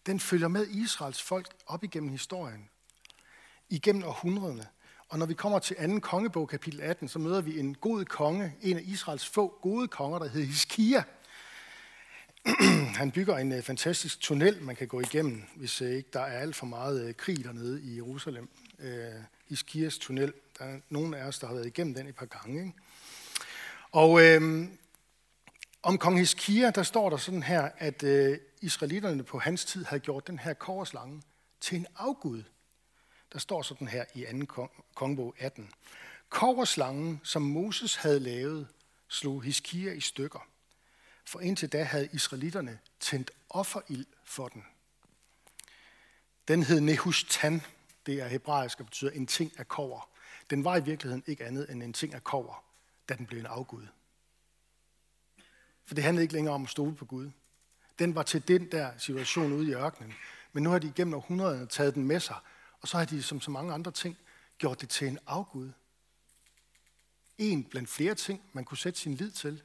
Den 0.07 0.21
følger 0.21 0.49
med 0.49 0.67
Israels 0.67 1.23
folk 1.23 1.49
op 1.67 1.85
igennem 1.85 2.11
historien, 2.11 2.69
igennem 3.69 4.05
århundrederne. 4.05 4.67
Og 5.09 5.19
når 5.19 5.27
vi 5.27 5.35
kommer 5.35 5.59
til 5.59 5.77
2. 5.77 5.99
kongebog, 6.01 6.49
kapitel 6.49 6.81
18, 6.81 7.09
så 7.09 7.19
møder 7.19 7.41
vi 7.41 7.59
en 7.59 7.75
god 7.75 8.05
konge, 8.05 8.55
en 8.63 8.77
af 8.77 8.83
Israels 8.85 9.29
få 9.29 9.59
gode 9.63 9.89
konger, 9.89 10.19
der 10.19 10.29
hedder 10.29 10.47
Hiskia. 10.47 11.05
Han 13.01 13.11
bygger 13.11 13.39
en 13.39 13.53
øh, 13.53 13.63
fantastisk 13.63 14.21
tunnel, 14.21 14.63
man 14.63 14.77
kan 14.77 14.89
gå 14.89 15.01
igennem, 15.01 15.43
hvis 15.57 15.83
øh, 15.83 15.91
ikke 15.91 16.09
der 16.13 16.21
er 16.21 16.41
alt 16.41 16.57
for 16.57 16.67
meget 16.67 17.09
øh, 17.09 17.15
krig 17.15 17.45
dernede 17.45 17.83
i 17.83 17.97
Jerusalem. 17.97 18.49
Hiskias 19.49 19.99
tunnel. 19.99 20.33
Der 20.59 20.65
er 20.65 20.81
nogen 20.91 21.15
af 21.15 21.27
os, 21.27 21.39
der 21.39 21.47
har 21.47 21.55
været 21.55 21.67
igennem 21.67 21.95
den 21.95 22.07
et 22.07 22.15
par 22.15 22.27
gange. 22.27 22.61
Ikke? 22.61 22.73
Og 23.93 24.23
øhm, 24.23 24.79
om 25.87 25.99
kong 25.99 26.19
Hiskia, 26.19 26.71
der 26.71 26.83
står 26.83 27.11
der 27.11 27.17
sådan 27.17 27.43
her, 27.43 27.71
at 27.79 28.03
øh, 28.03 28.39
israelitterne 28.63 29.23
på 29.23 29.39
hans 29.39 29.65
tid 29.65 29.85
havde 29.85 30.01
gjort 30.01 30.27
den 30.27 30.39
her 30.39 30.55
korslange 30.55 31.23
til 31.61 31.79
en 31.79 31.87
afgud. 31.97 32.43
Der 33.33 33.39
står 33.39 33.63
sådan 33.63 33.89
her 33.89 34.05
i 34.15 34.45
2. 34.57 34.69
kongebog 34.95 35.35
18. 35.39 35.71
Korslangen, 36.29 37.21
som 37.25 37.43
Moses 37.43 37.97
havde 37.97 38.21
lavet, 38.21 38.69
slog 39.09 39.43
Hiskia 39.43 39.93
i 39.93 40.01
stykker. 40.01 40.49
For 41.25 41.41
indtil 41.41 41.73
da 41.73 41.83
havde 41.83 42.09
israelitterne 42.13 42.79
tændt 43.01 43.31
offerild 43.51 44.07
for 44.25 44.49
den. 44.49 44.65
Den 46.49 46.63
hed 46.63 46.81
Nehushtan. 46.81 47.63
Det 48.07 48.15
er 48.15 48.29
hebraisk 48.29 48.81
og 48.81 48.87
betyder 48.87 49.11
en 49.11 49.27
ting 49.27 49.53
af 49.59 49.69
kover. 49.69 50.09
Den 50.51 50.65
var 50.65 50.77
i 50.77 50.85
virkeligheden 50.85 51.25
ikke 51.27 51.45
andet 51.45 51.71
end 51.71 51.83
en 51.83 51.93
ting 51.93 52.15
af 52.15 52.25
kover, 52.25 52.65
da 53.09 53.15
den 53.15 53.27
blev 53.27 53.41
en 53.41 53.47
afgud. 53.47 53.87
For 55.87 55.95
det 55.95 56.05
handlede 56.05 56.23
ikke 56.23 56.35
længere 56.35 56.55
om 56.55 56.63
at 56.63 56.71
stole 56.71 56.95
på 56.95 57.05
Gud. 57.05 57.31
Den 57.99 58.15
var 58.15 58.23
til 58.23 58.49
den 58.49 58.73
der 58.73 58.91
situation 58.99 59.53
ude 59.53 59.69
i 59.69 59.75
ørkenen. 59.75 60.15
Men 60.53 60.63
nu 60.63 60.71
har 60.71 60.79
de 60.79 60.87
igennem 60.87 61.15
århundrederne 61.15 61.67
taget 61.67 61.95
den 61.95 62.05
med 62.05 62.21
sig, 62.21 62.37
og 62.81 62.89
så 62.89 62.99
har 62.99 63.05
de 63.05 63.23
som 63.23 63.41
så 63.41 63.51
mange 63.51 63.73
andre 63.73 63.91
ting 63.91 64.19
gjort 64.59 64.81
det 64.81 64.89
til 64.89 65.09
en 65.09 65.19
afgud. 65.27 65.71
En 67.39 67.65
blandt 67.65 67.89
flere 67.89 68.15
ting, 68.15 68.43
man 68.53 68.65
kunne 68.65 68.79
sætte 68.79 69.01
sin 69.01 69.15
lid 69.15 69.31
til, 69.31 69.63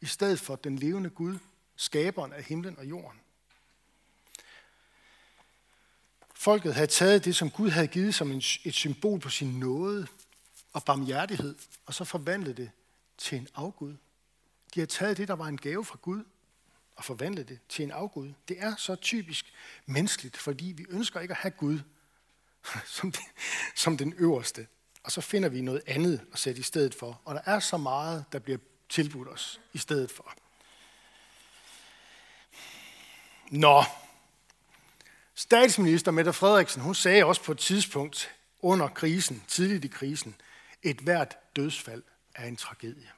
i 0.00 0.06
stedet 0.06 0.40
for 0.40 0.56
den 0.56 0.76
levende 0.76 1.10
Gud, 1.10 1.38
skaberen 1.76 2.32
af 2.32 2.42
himlen 2.44 2.78
og 2.78 2.86
jorden. 2.86 3.20
Folket 6.34 6.74
havde 6.74 6.86
taget 6.86 7.24
det, 7.24 7.36
som 7.36 7.50
Gud 7.50 7.70
havde 7.70 7.86
givet 7.86 8.14
som 8.14 8.30
et 8.64 8.74
symbol 8.74 9.20
på 9.20 9.28
sin 9.28 9.60
nåde 9.60 10.06
og 10.72 10.84
barmhjertighed, 10.84 11.54
og 11.86 11.94
så 11.94 12.04
forvandlet 12.04 12.56
det 12.56 12.70
til 13.18 13.38
en 13.38 13.48
afgud. 13.54 13.94
De 14.74 14.80
har 14.80 14.86
taget 14.86 15.16
det, 15.16 15.28
der 15.28 15.34
var 15.34 15.46
en 15.46 15.56
gave 15.56 15.84
fra 15.84 15.98
Gud, 16.02 16.24
og 16.96 17.04
forvandlet 17.04 17.48
det 17.48 17.58
til 17.68 17.82
en 17.82 17.90
afgud. 17.90 18.32
Det 18.48 18.56
er 18.60 18.76
så 18.76 18.94
typisk 18.94 19.52
menneskeligt, 19.86 20.36
fordi 20.36 20.64
vi 20.76 20.86
ønsker 20.88 21.20
ikke 21.20 21.32
at 21.32 21.38
have 21.38 21.50
Gud 21.50 21.80
som, 22.96 23.12
det, 23.12 23.20
som 23.74 23.96
den 23.96 24.14
øverste. 24.16 24.66
Og 25.02 25.12
så 25.12 25.20
finder 25.20 25.48
vi 25.48 25.60
noget 25.60 25.82
andet 25.86 26.26
at 26.32 26.38
sætte 26.38 26.60
i 26.60 26.62
stedet 26.62 26.94
for. 26.94 27.20
Og 27.24 27.34
der 27.34 27.40
er 27.44 27.60
så 27.60 27.76
meget, 27.76 28.24
der 28.32 28.38
bliver 28.38 28.58
tilbudt 28.88 29.28
os 29.28 29.60
i 29.72 29.78
stedet 29.78 30.10
for. 30.10 30.34
Nå, 33.50 33.84
statsminister 35.34 36.10
Mette 36.10 36.32
Frederiksen, 36.32 36.82
hun 36.82 36.94
sagde 36.94 37.24
også 37.24 37.42
på 37.42 37.52
et 37.52 37.58
tidspunkt 37.58 38.30
under 38.60 38.88
krisen, 38.88 39.44
tidligt 39.48 39.84
i 39.84 39.88
krisen, 39.88 40.34
Et 40.82 40.96
hvert 40.96 41.36
dødsfald 41.56 42.02
er 42.34 42.46
en 42.46 42.56
tragedie. 42.56 43.10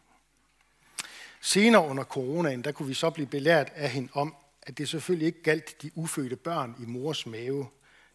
Senere 1.40 1.86
under 1.86 2.04
coronaen, 2.04 2.64
der 2.64 2.72
kunne 2.72 2.88
vi 2.88 2.94
så 2.94 3.10
blive 3.10 3.26
belært 3.26 3.72
af 3.74 3.90
hende 3.90 4.08
om, 4.12 4.34
at 4.62 4.78
det 4.78 4.88
selvfølgelig 4.88 5.26
ikke 5.26 5.42
galt 5.42 5.82
de 5.82 5.90
ufødte 5.94 6.36
børn 6.36 6.76
i 6.78 6.86
mors 6.86 7.26
mave. 7.26 7.68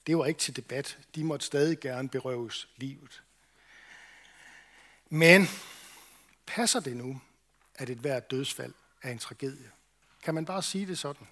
Det 0.08 0.18
var 0.18 0.26
ikke 0.26 0.40
til 0.40 0.56
debat. 0.56 1.00
De 1.16 1.24
måtte 1.24 1.46
stadig 1.46 1.80
gerne 1.80 2.10
berøves 2.10 2.70
livet. 2.78 3.24
Men 5.10 5.48
passer 6.46 6.80
det 6.80 6.98
nu, 6.98 7.22
at 7.76 7.90
et 7.90 7.98
hvert 7.98 8.32
dødsfald 8.32 8.74
er 9.02 9.12
en 9.12 9.20
tragedie? 9.20 9.72
Kan 10.24 10.36
man 10.36 10.46
bare 10.46 10.64
sige 10.64 10.88
det 10.88 10.98
sådan? 10.98 11.28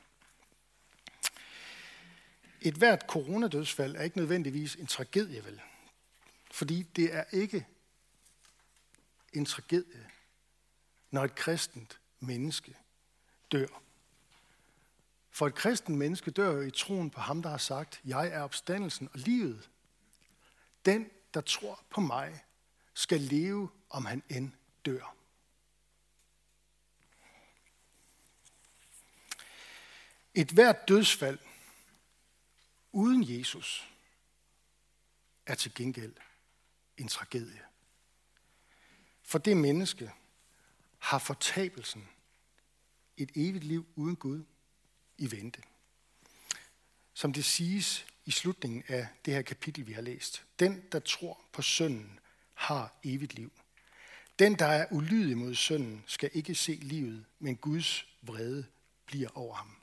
Et 2.62 2.73
hvert 2.73 3.01
coronadødsfald 3.07 3.95
er 3.95 4.01
ikke 4.01 4.17
nødvendigvis 4.17 4.75
en 4.75 4.88
tragedie, 4.88 5.45
vel? 5.45 5.62
Fordi 6.51 6.83
det 6.83 7.15
er 7.15 7.23
ikke 7.31 7.65
en 9.33 9.45
tragedie, 9.45 10.09
når 11.13 11.24
et 11.24 11.36
kristent 11.36 12.00
menneske 12.20 12.77
dør. 13.51 13.82
For 15.29 15.48
et 15.48 15.55
kristent 15.55 15.98
menneske 15.98 16.32
dør 16.32 16.62
i 16.62 16.72
troen 16.72 17.10
på 17.10 17.22
ham, 17.22 17.41
der 17.41 17.50
har 17.50 17.58
sagt, 17.58 18.01
jeg 18.05 18.27
er 18.27 18.41
opstandelsen 18.41 19.10
og 19.13 19.20
livet. 19.20 19.70
Den, 20.86 21.10
der 21.34 21.41
tror 21.41 21.84
på 21.89 22.01
mig, 22.01 22.43
skal 22.93 23.22
leve, 23.22 23.70
om 23.89 24.05
han 24.05 24.24
end 24.29 24.51
dør. 24.86 25.15
Et 30.34 30.51
hvert 30.51 30.88
dødsfald 30.88 31.39
uden 32.91 33.39
Jesus 33.39 33.89
er 35.46 35.55
til 35.55 35.74
gengæld 35.74 36.15
en 36.98 37.08
tragedie. 37.08 37.62
For 39.24 39.38
det 39.38 39.58
menneske 39.58 40.13
har 41.03 41.19
fortabelsen 41.19 42.07
et 43.17 43.31
evigt 43.36 43.63
liv 43.63 43.86
uden 43.95 44.15
Gud 44.15 44.43
i 45.17 45.31
vente. 45.31 45.62
Som 47.13 47.33
det 47.33 47.45
siges 47.45 48.05
i 48.25 48.31
slutningen 48.31 48.83
af 48.88 49.07
det 49.25 49.33
her 49.33 49.41
kapitel, 49.41 49.88
vi 49.88 49.93
har 49.93 50.01
læst. 50.01 50.45
Den, 50.60 50.83
der 50.91 51.00
tror 51.00 51.41
på 51.53 51.62
sønnen, 51.62 52.19
har 52.53 52.93
evigt 53.03 53.33
liv. 53.33 53.51
Den, 54.39 54.60
der 54.60 54.65
er 54.65 54.88
ulydig 54.91 55.38
mod 55.38 55.55
sønnen, 55.55 56.03
skal 56.07 56.29
ikke 56.33 56.55
se 56.55 56.72
livet, 56.72 57.25
men 57.39 57.55
Guds 57.55 58.05
vrede 58.22 58.65
bliver 59.05 59.29
over 59.38 59.55
ham. 59.55 59.75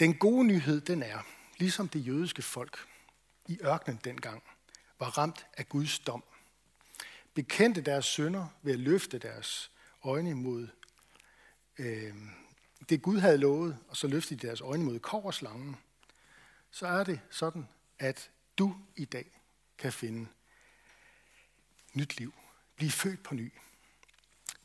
Den 0.00 0.18
gode 0.18 0.46
nyhed, 0.46 0.80
den 0.80 1.02
er, 1.02 1.22
ligesom 1.58 1.88
det 1.88 2.06
jødiske 2.06 2.42
folk 2.42 2.88
i 3.46 3.58
ørkenen 3.62 4.00
dengang, 4.04 4.42
var 5.00 5.18
ramt 5.18 5.46
af 5.56 5.68
Guds 5.68 5.98
dom. 5.98 6.24
Bekendte 7.34 7.80
deres 7.80 8.04
sønder 8.04 8.48
ved 8.62 8.72
at 8.72 8.78
løfte 8.78 9.18
deres 9.18 9.70
øjne 10.04 10.34
mod 10.34 10.68
øh, 11.78 12.14
det 12.88 13.02
Gud 13.02 13.18
havde 13.18 13.38
lovet, 13.38 13.78
og 13.88 13.96
så 13.96 14.06
løftede 14.06 14.40
de 14.40 14.46
deres 14.46 14.60
øjne 14.60 14.84
mod 14.84 14.98
korslangen. 14.98 15.76
så 16.70 16.86
er 16.86 17.04
det 17.04 17.20
sådan, 17.30 17.68
at 17.98 18.30
du 18.58 18.76
i 18.96 19.04
dag 19.04 19.40
kan 19.78 19.92
finde 19.92 20.26
nyt 21.94 22.18
liv. 22.18 22.34
Blive 22.76 22.90
født 22.90 23.22
på 23.22 23.34
ny 23.34 23.52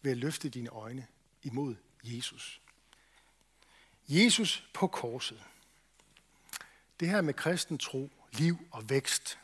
ved 0.02 0.12
at 0.12 0.18
løfte 0.18 0.50
dine 0.50 0.70
øjne 0.70 1.08
imod 1.44 1.76
Jesus. 2.04 2.62
Jesus 4.08 4.70
på 4.74 4.88
korset. 4.88 5.44
Det 7.00 7.10
her 7.10 7.22
med 7.22 7.34
kristen 7.34 7.78
tro, 7.78 8.12
liv 8.32 8.68
og 8.72 8.90
vækst, 8.90 9.40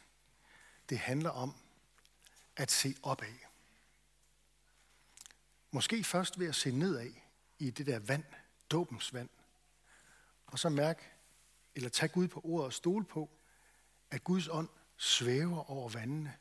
det 0.92 1.00
handler 1.00 1.30
om 1.30 1.56
at 2.56 2.72
se 2.72 2.96
opad. 3.04 3.38
Måske 5.72 6.04
først 6.04 6.40
ved 6.40 6.48
at 6.48 6.56
se 6.56 6.72
nedad 6.72 7.12
i 7.60 7.70
det 7.70 7.86
der 7.86 8.00
vand, 8.00 8.24
dåbens 8.70 9.14
vand, 9.14 9.30
og 10.46 10.60
så 10.60 10.70
mærke, 10.70 11.02
eller 11.76 11.90
tage 11.90 12.10
Gud 12.10 12.28
på 12.28 12.42
ordet 12.44 12.66
og 12.66 12.74
stole 12.74 13.06
på, 13.06 13.30
at 14.12 14.24
Guds 14.24 14.48
ånd 14.48 14.70
svæver 14.98 15.72
over 15.72 15.90
vandene 15.90 16.38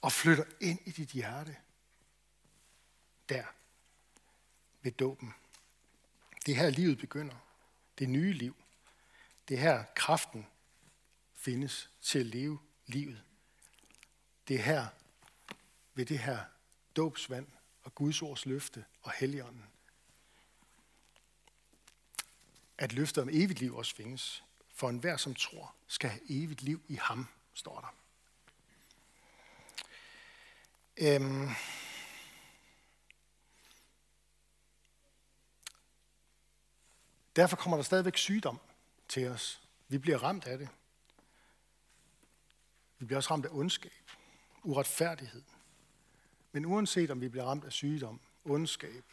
og 0.00 0.12
flytter 0.12 0.44
ind 0.60 0.78
i 0.84 0.90
dit 0.90 1.08
hjerte. 1.08 1.56
Der, 3.28 3.44
ved 4.82 4.92
dåben. 4.92 5.34
Det 6.46 6.52
er 6.52 6.56
her 6.56 6.70
livet 6.70 6.98
begynder. 6.98 7.36
Det 7.98 8.08
nye 8.08 8.32
liv. 8.32 8.56
Det 9.48 9.56
er 9.56 9.60
her 9.60 9.84
kraften 9.96 10.46
findes 11.34 11.90
til 12.00 12.18
at 12.18 12.26
leve 12.26 12.58
livet. 12.86 13.22
Det 14.48 14.56
er 14.56 14.62
her, 14.62 14.86
ved 15.94 16.06
det 16.06 16.18
her 16.18 16.44
dåbsvand 16.96 17.46
og 17.82 17.94
Guds 17.94 18.22
ords 18.22 18.46
løfte 18.46 18.84
og 19.02 19.12
helligånden, 19.12 19.66
at 22.78 22.92
løftet 22.92 23.22
om 23.22 23.28
evigt 23.32 23.60
liv 23.60 23.76
også 23.76 23.94
findes. 23.94 24.44
For 24.74 24.88
enhver, 24.88 25.16
som 25.16 25.34
tror, 25.34 25.74
skal 25.86 26.10
have 26.10 26.22
evigt 26.30 26.62
liv 26.62 26.82
i 26.88 26.94
ham, 26.94 27.26
står 27.54 27.80
der. 27.80 27.94
Øhm, 30.96 31.48
Derfor 37.36 37.56
kommer 37.56 37.76
der 37.76 37.84
stadigvæk 37.84 38.16
sygdom 38.16 38.60
til 39.08 39.28
os. 39.28 39.62
Vi 39.88 39.98
bliver 39.98 40.18
ramt 40.22 40.46
af 40.46 40.58
det. 40.58 40.68
Vi 42.98 43.06
bliver 43.06 43.16
også 43.16 43.30
ramt 43.30 43.46
af 43.46 43.48
ondskab, 43.52 44.10
uretfærdighed. 44.66 45.42
Men 46.52 46.64
uanset 46.64 47.10
om 47.10 47.20
vi 47.20 47.28
bliver 47.28 47.44
ramt 47.44 47.64
af 47.64 47.72
sygdom, 47.72 48.20
ondskab, 48.44 49.04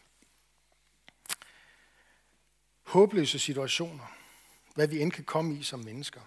håbløse 2.84 3.40
situationer, 3.40 4.08
hvad 4.76 4.88
vi 4.88 5.02
end 5.02 5.12
kan 5.12 5.24
komme 5.24 5.56
i 5.56 5.64
som 5.64 5.80
mennesker, 5.80 6.22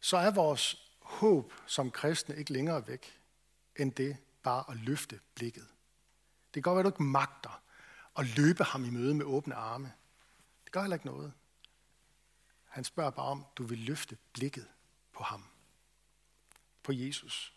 så 0.00 0.16
er 0.16 0.30
vores 0.30 0.92
håb 1.00 1.52
som 1.66 1.90
kristne 1.90 2.36
ikke 2.36 2.52
længere 2.52 2.88
væk, 2.88 3.20
end 3.76 3.92
det 3.92 4.16
bare 4.42 4.64
at 4.68 4.76
løfte 4.76 5.20
blikket. 5.34 5.66
Det 6.54 6.54
kan 6.54 6.62
godt 6.62 6.76
være, 6.76 6.80
at 6.80 6.84
du 6.84 6.88
ikke 6.88 7.02
magter 7.02 7.62
at 8.16 8.36
løbe 8.36 8.64
ham 8.64 8.84
i 8.84 8.90
møde 8.90 9.14
med 9.14 9.24
åbne 9.24 9.54
arme. 9.54 9.92
Det 10.64 10.72
gør 10.72 10.80
heller 10.80 10.96
ikke 10.96 11.06
noget. 11.06 11.32
Han 12.64 12.84
spørger 12.84 13.10
bare 13.10 13.26
om, 13.26 13.46
du 13.56 13.64
vil 13.64 13.78
løfte 13.78 14.16
blikket 14.32 14.68
på 15.12 15.24
ham. 15.24 15.44
På 16.82 16.92
Jesus. 16.92 17.55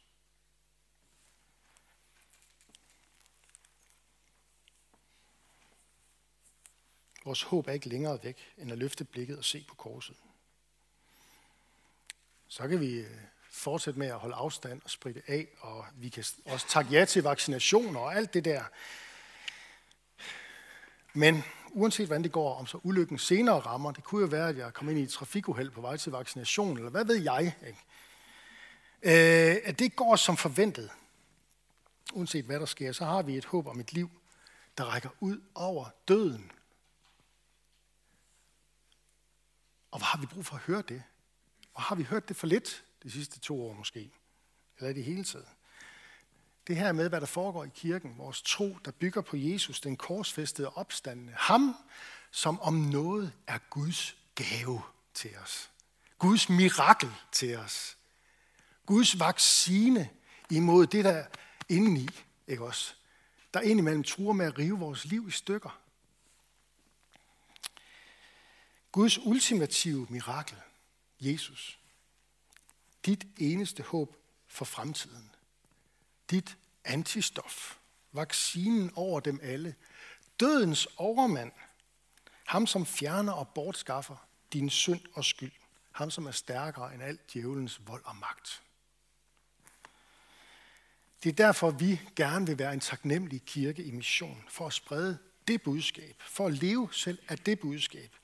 Vores 7.25 7.43
håb 7.43 7.67
er 7.67 7.71
ikke 7.71 7.89
længere 7.89 8.19
væk, 8.23 8.37
end 8.57 8.71
at 8.71 8.77
løfte 8.77 9.03
blikket 9.03 9.37
og 9.37 9.45
se 9.45 9.65
på 9.67 9.75
korset. 9.75 10.15
Så 12.47 12.67
kan 12.67 12.79
vi 12.79 12.99
øh, 12.99 13.17
fortsætte 13.51 13.99
med 13.99 14.07
at 14.07 14.19
holde 14.19 14.35
afstand 14.35 14.81
og 14.83 14.89
spritte 14.89 15.21
af, 15.27 15.47
og 15.59 15.85
vi 15.95 16.09
kan 16.09 16.23
også 16.45 16.67
takke 16.67 16.91
ja 16.91 17.05
til 17.05 17.23
vaccinationer 17.23 17.99
og 17.99 18.15
alt 18.15 18.33
det 18.33 18.45
der. 18.45 18.63
Men 21.13 21.43
uanset 21.71 22.07
hvordan 22.07 22.23
det 22.23 22.31
går, 22.31 22.55
om 22.55 22.67
så 22.67 22.79
ulykken 22.83 23.19
senere 23.19 23.59
rammer, 23.59 23.91
det 23.91 24.03
kunne 24.03 24.21
jo 24.21 24.27
være, 24.27 24.49
at 24.49 24.57
jeg 24.57 24.73
kommer 24.73 24.91
ind 24.91 24.99
i 24.99 25.03
et 25.03 25.09
trafikuheld 25.09 25.69
på 25.69 25.81
vej 25.81 25.97
til 25.97 26.11
vaccination, 26.11 26.77
eller 26.77 26.89
hvad 26.89 27.05
ved 27.05 27.21
jeg, 27.21 27.53
ikke? 27.67 27.79
Øh, 29.01 29.61
at 29.63 29.79
det 29.79 29.95
går 29.95 30.15
som 30.15 30.37
forventet, 30.37 30.89
uanset 32.13 32.45
hvad 32.45 32.59
der 32.59 32.65
sker, 32.65 32.91
så 32.91 33.05
har 33.05 33.21
vi 33.21 33.37
et 33.37 33.45
håb 33.45 33.67
om 33.67 33.79
et 33.79 33.93
liv, 33.93 34.09
der 34.77 34.83
rækker 34.83 35.09
ud 35.19 35.41
over 35.55 35.89
døden. 36.07 36.51
Og 39.91 39.99
hvor 39.99 40.05
har 40.05 40.19
vi 40.19 40.25
brug 40.25 40.45
for 40.45 40.55
at 40.55 40.61
høre 40.61 40.81
det? 40.81 41.03
Og 41.73 41.81
har 41.81 41.95
vi 41.95 42.03
hørt 42.03 42.29
det 42.29 42.35
for 42.35 42.47
lidt 42.47 42.83
de 43.03 43.11
sidste 43.11 43.39
to 43.39 43.67
år 43.67 43.73
måske? 43.73 44.11
Eller 44.77 44.89
i 44.89 44.93
det 44.93 45.03
hele 45.03 45.23
taget? 45.23 45.47
det 46.69 46.77
her 46.77 46.91
med, 46.91 47.09
hvad 47.09 47.21
der 47.21 47.27
foregår 47.27 47.65
i 47.65 47.69
kirken, 47.75 48.17
vores 48.17 48.41
tro, 48.41 48.77
der 48.85 48.91
bygger 48.91 49.21
på 49.21 49.37
Jesus, 49.37 49.81
den 49.81 49.97
korsfæstede 49.97 50.69
opstandende. 50.69 51.33
Ham, 51.35 51.75
som 52.31 52.59
om 52.59 52.73
noget 52.73 53.33
er 53.47 53.57
Guds 53.69 54.15
gave 54.35 54.81
til 55.13 55.31
os. 55.43 55.69
Guds 56.19 56.49
mirakel 56.49 57.09
til 57.31 57.57
os. 57.57 57.97
Guds 58.85 59.19
vaccine 59.19 60.09
imod 60.49 60.87
det, 60.87 61.05
der 61.05 61.11
er 61.11 61.25
indeni, 61.69 62.09
ikke 62.47 62.65
også? 62.65 62.93
Der 63.53 63.61
indimellem 63.61 64.03
truer 64.03 64.33
med 64.33 64.45
at 64.45 64.57
rive 64.57 64.79
vores 64.79 65.05
liv 65.05 65.27
i 65.27 65.31
stykker. 65.31 65.79
Guds 68.91 69.17
ultimative 69.17 70.07
mirakel, 70.09 70.57
Jesus. 71.19 71.79
Dit 73.05 73.27
eneste 73.37 73.83
håb 73.83 74.15
for 74.47 74.65
fremtiden. 74.65 75.31
Dit 76.29 76.57
antistof, 76.83 77.77
vaccinen 78.11 78.91
over 78.95 79.19
dem 79.19 79.39
alle, 79.43 79.75
dødens 80.39 80.87
overmand, 80.97 81.51
ham 82.45 82.67
som 82.67 82.85
fjerner 82.85 83.33
og 83.33 83.49
bortskaffer 83.49 84.15
din 84.53 84.69
synd 84.69 85.01
og 85.13 85.25
skyld, 85.25 85.51
Ham, 85.91 86.11
som 86.11 86.25
er 86.25 86.31
stærkere 86.31 86.93
end 86.93 87.03
alt 87.03 87.33
djævelens 87.33 87.81
vold 87.87 88.05
og 88.05 88.15
magt. 88.15 88.61
Det 91.23 91.29
er 91.29 91.33
derfor, 91.33 91.71
vi 91.71 92.01
gerne 92.15 92.45
vil 92.45 92.59
være 92.59 92.73
en 92.73 92.79
taknemmelig 92.79 93.41
kirke 93.45 93.83
i 93.83 93.91
mission, 93.91 94.45
for 94.49 94.67
at 94.67 94.73
sprede 94.73 95.17
det 95.47 95.61
budskab, 95.61 96.15
for 96.19 96.47
at 96.47 96.53
leve 96.53 96.89
selv 96.93 97.19
af 97.27 97.37
det 97.37 97.59
budskab, 97.59 98.15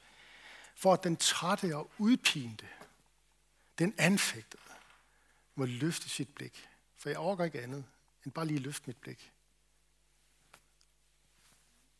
for 0.76 0.94
at 0.94 1.04
den 1.04 1.18
trætte 1.18 1.76
og 1.76 1.92
udpinte, 1.98 2.70
den 3.80 3.96
anfægtede, 3.98 4.64
må 5.56 5.66
løfte 5.66 6.10
sit 6.10 6.36
blik. 6.36 6.70
For 6.98 7.10
jeg 7.10 7.18
overgår 7.18 7.44
ikke 7.44 7.62
andet, 7.62 7.86
end 8.26 8.34
bare 8.34 8.46
lige 8.46 8.60
løfte 8.60 8.88
mit 8.88 8.98
blik. 8.98 9.32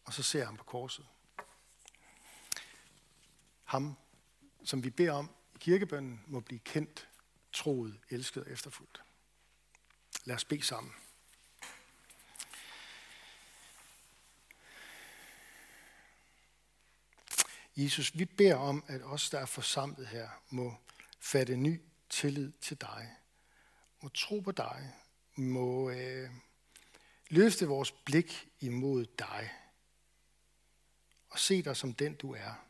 Og 0.06 0.14
så 0.14 0.24
ser 0.24 0.40
jeg 0.40 0.48
ham 0.48 0.58
på 0.58 0.64
korset. 0.64 1.06
Ham, 3.64 3.96
som 4.64 4.84
vi 4.84 4.90
beder 4.90 5.12
om 5.12 5.30
i 5.56 5.58
kirkebønnen, 5.58 6.24
må 6.28 6.40
blive 6.40 6.60
kendt, 6.60 7.10
troet, 7.54 8.00
elsket 8.10 8.44
og 8.44 8.52
efterfulgt. 8.52 9.02
Lad 10.24 10.36
os 10.36 10.46
bede 10.46 10.64
sammen. 10.64 10.94
Jesus, 17.76 18.18
vi 18.18 18.26
beder 18.26 18.56
om, 18.56 18.84
at 18.88 19.02
os, 19.04 19.30
der 19.30 19.40
er 19.40 19.46
forsamlet 19.46 20.08
her, 20.08 20.30
må 20.50 20.74
fatte 21.20 21.58
ny 21.58 21.82
tillid 22.10 22.52
til 22.62 22.82
dig, 22.82 23.16
må 24.02 24.10
tro 24.10 24.40
på 24.40 24.52
dig, 24.52 24.94
må 25.36 25.90
øh, 25.90 26.30
løfte 27.30 27.68
vores 27.68 27.92
blik 27.92 28.50
imod 28.60 29.06
dig 29.20 29.52
og 31.30 31.40
se 31.40 31.62
dig 31.62 31.78
som 31.78 31.94
den, 31.94 32.16
du 32.16 32.34
er. 32.34 32.66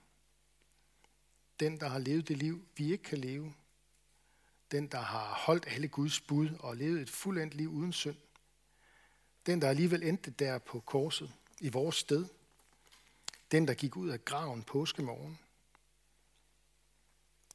Den, 1.60 1.80
der 1.80 1.88
har 1.88 2.00
levet 2.00 2.28
det 2.28 2.38
liv, 2.38 2.68
vi 2.78 2.92
ikke 2.92 3.04
kan 3.04 3.18
leve. 3.18 3.54
Den, 4.72 4.88
der 4.88 5.02
har 5.02 5.34
holdt 5.34 5.68
alle 5.68 5.88
Guds 5.88 6.20
bud 6.20 6.50
og 6.60 6.78
levet 6.78 7.02
et 7.02 7.10
fuldendt 7.10 7.54
liv 7.54 7.70
uden 7.70 7.94
synd. 7.94 8.18
Den, 9.46 9.62
der 9.62 9.70
alligevel 9.70 10.04
endte 10.04 10.32
der 10.32 10.58
på 10.58 10.80
korset 10.80 11.34
i 11.60 11.70
vores 11.70 11.96
sted. 11.96 12.26
Den, 13.52 13.68
der 13.68 13.74
gik 13.74 13.96
ud 13.96 14.10
af 14.10 14.26
graven 14.26 14.64
påskemorgen. 14.64 15.40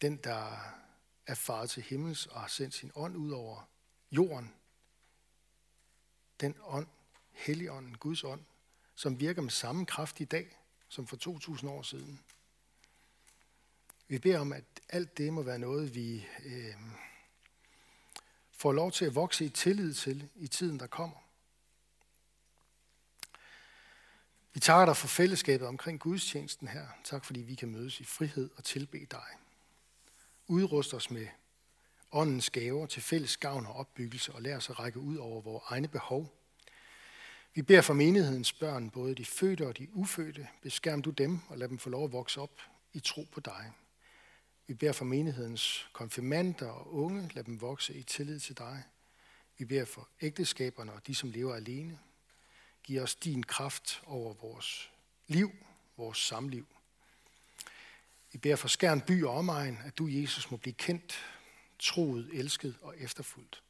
Den, 0.02 0.16
der 0.16 0.56
er 1.26 1.34
faret 1.34 1.70
til 1.70 1.82
himmels 1.82 2.26
og 2.26 2.40
har 2.40 2.48
sendt 2.48 2.74
sin 2.74 2.92
ånd 2.94 3.16
ud 3.16 3.30
over 3.30 3.68
jorden. 4.10 4.54
Den 6.40 6.54
ånd, 6.62 6.86
Helligånden, 7.30 7.96
Guds 7.96 8.24
ånd, 8.24 8.44
som 8.94 9.20
virker 9.20 9.42
med 9.42 9.50
samme 9.50 9.86
kraft 9.86 10.20
i 10.20 10.24
dag 10.24 10.60
som 10.88 11.06
for 11.06 11.16
2000 11.16 11.70
år 11.70 11.82
siden. 11.82 12.20
Vi 14.08 14.18
beder 14.18 14.38
om, 14.38 14.52
at 14.52 14.64
alt 14.88 15.18
det 15.18 15.32
må 15.32 15.42
være 15.42 15.58
noget, 15.58 15.94
vi 15.94 16.26
øh, 16.44 16.74
får 18.50 18.72
lov 18.72 18.92
til 18.92 19.04
at 19.04 19.14
vokse 19.14 19.44
i 19.44 19.48
tillid 19.48 19.94
til 19.94 20.28
i 20.34 20.46
tiden, 20.46 20.80
der 20.80 20.86
kommer. 20.86 21.16
Vi 24.54 24.60
takker 24.60 24.86
dig 24.86 24.96
for 24.96 25.08
fællesskabet 25.08 25.68
omkring 25.68 26.00
gudstjenesten 26.00 26.68
her. 26.68 26.86
Tak 27.04 27.24
fordi 27.24 27.40
vi 27.40 27.54
kan 27.54 27.68
mødes 27.68 28.00
i 28.00 28.04
frihed 28.04 28.50
og 28.56 28.64
tilbe 28.64 28.98
dig. 29.10 29.26
Udrust 30.46 30.94
os 30.94 31.10
med 31.10 31.26
åndens 32.12 32.50
gaver 32.50 32.86
til 32.86 33.02
fælles 33.02 33.36
gavn 33.36 33.66
og 33.66 33.74
opbyggelse 33.74 34.32
og 34.32 34.42
lær 34.42 34.56
os 34.56 34.70
at 34.70 34.78
række 34.78 34.98
ud 34.98 35.16
over 35.16 35.40
vores 35.40 35.64
egne 35.66 35.88
behov. 35.88 36.34
Vi 37.54 37.62
beder 37.62 37.80
for 37.80 37.94
menighedens 37.94 38.52
børn, 38.52 38.90
både 38.90 39.14
de 39.14 39.24
fødte 39.24 39.66
og 39.66 39.78
de 39.78 39.88
ufødte. 39.92 40.48
Beskærm 40.62 41.02
du 41.02 41.10
dem 41.10 41.38
og 41.48 41.58
lad 41.58 41.68
dem 41.68 41.78
få 41.78 41.90
lov 41.90 42.04
at 42.04 42.12
vokse 42.12 42.40
op 42.40 42.60
i 42.92 43.00
tro 43.00 43.26
på 43.32 43.40
dig. 43.40 43.72
Vi 44.66 44.74
beder 44.74 44.92
for 44.92 45.04
menighedens 45.04 45.88
konfirmander 45.92 46.68
og 46.68 46.94
unge, 46.94 47.30
lad 47.34 47.44
dem 47.44 47.60
vokse 47.60 47.94
i 47.94 48.02
tillid 48.02 48.40
til 48.40 48.58
dig. 48.58 48.82
Vi 49.58 49.64
beder 49.64 49.84
for 49.84 50.08
ægteskaberne 50.20 50.92
og 50.92 51.06
de, 51.06 51.14
som 51.14 51.30
lever 51.30 51.54
alene. 51.54 51.98
Giv 52.90 53.02
os 53.02 53.14
din 53.14 53.42
kraft 53.42 54.02
over 54.06 54.34
vores 54.34 54.90
liv, 55.26 55.50
vores 55.96 56.18
samliv. 56.18 56.66
Vi 58.32 58.38
beder 58.38 58.56
for 58.56 58.68
Skærn 58.68 59.00
by 59.00 59.24
og 59.24 59.34
omegn, 59.34 59.78
at 59.84 59.98
du, 59.98 60.08
Jesus, 60.08 60.50
må 60.50 60.56
blive 60.56 60.74
kendt, 60.74 61.24
troet, 61.78 62.28
elsket 62.32 62.76
og 62.82 62.94
efterfuldt. 62.98 63.62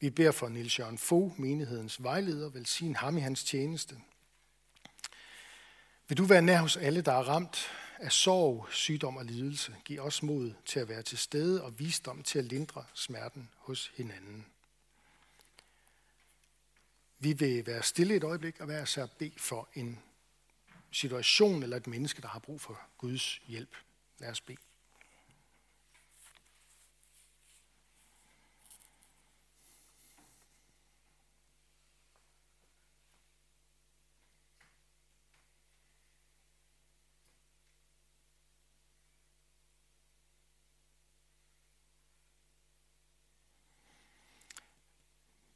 Vi 0.00 0.10
beder 0.10 0.32
for 0.32 0.48
Nils 0.48 0.78
Jørgen 0.78 0.98
Fogh, 0.98 1.40
menighedens 1.40 2.02
vejleder, 2.02 2.48
velsign 2.48 2.96
ham 2.96 3.16
i 3.16 3.20
hans 3.20 3.44
tjeneste. 3.44 4.00
Vil 6.08 6.18
du 6.18 6.24
være 6.24 6.42
nær 6.42 6.58
hos 6.58 6.76
alle, 6.76 7.00
der 7.00 7.12
er 7.12 7.28
ramt 7.28 7.70
af 7.98 8.12
sorg, 8.12 8.66
sygdom 8.70 9.16
og 9.16 9.24
lidelse? 9.24 9.76
Giv 9.84 10.00
os 10.00 10.22
mod 10.22 10.52
til 10.64 10.80
at 10.80 10.88
være 10.88 11.02
til 11.02 11.18
stede 11.18 11.62
og 11.64 11.78
visdom 11.78 12.22
til 12.22 12.38
at 12.38 12.44
lindre 12.44 12.84
smerten 12.94 13.50
hos 13.56 13.92
hinanden. 13.96 14.46
Vi 17.24 17.32
vil 17.32 17.66
være 17.66 17.82
stille 17.82 18.14
et 18.14 18.24
øjeblik 18.24 18.60
og 18.60 18.68
være 18.68 18.86
så 18.86 19.08
bede 19.18 19.34
for 19.38 19.68
en 19.74 19.98
situation 20.90 21.62
eller 21.62 21.76
et 21.76 21.86
menneske, 21.86 22.22
der 22.22 22.28
har 22.28 22.38
brug 22.38 22.60
for 22.60 22.80
Guds 22.98 23.40
hjælp. 23.46 23.76
Lad 24.18 24.30
os 24.30 24.40
bede. 24.40 24.58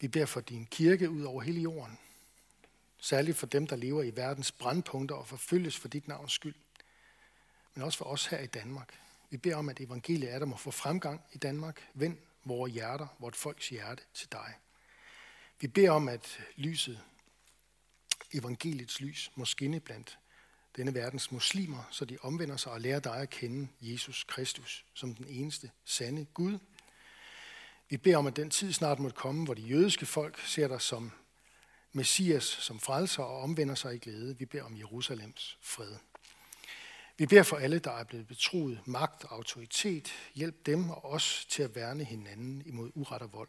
Vi 0.00 0.08
beder 0.08 0.26
for 0.26 0.40
din 0.40 0.66
kirke 0.66 1.10
ud 1.10 1.22
over 1.22 1.42
hele 1.42 1.60
jorden. 1.60 1.98
Særligt 2.98 3.36
for 3.36 3.46
dem, 3.46 3.66
der 3.66 3.76
lever 3.76 4.02
i 4.02 4.16
verdens 4.16 4.52
brandpunkter 4.52 5.14
og 5.16 5.26
forfølges 5.26 5.76
for 5.76 5.88
dit 5.88 6.08
navns 6.08 6.32
skyld. 6.32 6.54
Men 7.74 7.84
også 7.84 7.98
for 7.98 8.04
os 8.04 8.26
her 8.26 8.38
i 8.38 8.46
Danmark. 8.46 8.98
Vi 9.30 9.36
beder 9.36 9.56
om, 9.56 9.68
at 9.68 9.80
evangeliet 9.80 10.32
er 10.32 10.38
der 10.38 10.46
må 10.46 10.56
få 10.56 10.70
fremgang 10.70 11.20
i 11.32 11.38
Danmark. 11.38 11.88
Vend 11.94 12.18
vores 12.44 12.72
hjerter, 12.72 13.06
vort 13.18 13.36
folks 13.36 13.68
hjerte 13.68 14.02
til 14.14 14.32
dig. 14.32 14.54
Vi 15.60 15.66
beder 15.66 15.90
om, 15.90 16.08
at 16.08 16.40
lyset, 16.56 17.00
evangeliets 18.32 19.00
lys, 19.00 19.32
må 19.34 19.44
skinne 19.44 19.80
blandt 19.80 20.18
denne 20.76 20.94
verdens 20.94 21.32
muslimer, 21.32 21.88
så 21.90 22.04
de 22.04 22.18
omvender 22.22 22.56
sig 22.56 22.72
og 22.72 22.80
lærer 22.80 23.00
dig 23.00 23.16
at 23.16 23.30
kende 23.30 23.68
Jesus 23.80 24.24
Kristus 24.24 24.84
som 24.94 25.14
den 25.14 25.26
eneste 25.28 25.70
sande 25.84 26.24
Gud. 26.24 26.58
Vi 27.88 27.96
beder 27.96 28.16
om, 28.16 28.26
at 28.26 28.36
den 28.36 28.50
tid 28.50 28.72
snart 28.72 28.98
måtte 28.98 29.16
komme, 29.16 29.44
hvor 29.44 29.54
de 29.54 29.62
jødiske 29.62 30.06
folk 30.06 30.40
ser 30.40 30.68
dig 30.68 30.80
som 30.80 31.12
Messias, 31.92 32.44
som 32.44 32.80
frelser 32.80 33.22
og 33.22 33.40
omvender 33.40 33.74
sig 33.74 33.94
i 33.94 33.98
glæde. 33.98 34.38
Vi 34.38 34.44
beder 34.44 34.64
om 34.64 34.78
Jerusalems 34.78 35.58
fred. 35.60 35.96
Vi 37.16 37.26
beder 37.26 37.42
for 37.42 37.56
alle, 37.56 37.78
der 37.78 37.90
er 37.90 38.04
blevet 38.04 38.26
betroet 38.26 38.86
magt 38.86 39.24
og 39.24 39.32
autoritet. 39.32 40.12
Hjælp 40.34 40.66
dem 40.66 40.90
og 40.90 41.04
os 41.04 41.46
til 41.50 41.62
at 41.62 41.74
værne 41.74 42.04
hinanden 42.04 42.62
imod 42.66 42.90
uret 42.94 43.22
og 43.22 43.32
vold. 43.32 43.48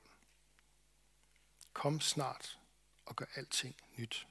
Kom 1.73 1.99
snart 1.99 2.59
og 3.05 3.15
gør 3.15 3.25
alting 3.35 3.75
nyt. 3.97 4.27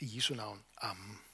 I 0.00 0.16
Jesu 0.16 0.34
navn. 0.34 0.64
Amen. 0.76 1.29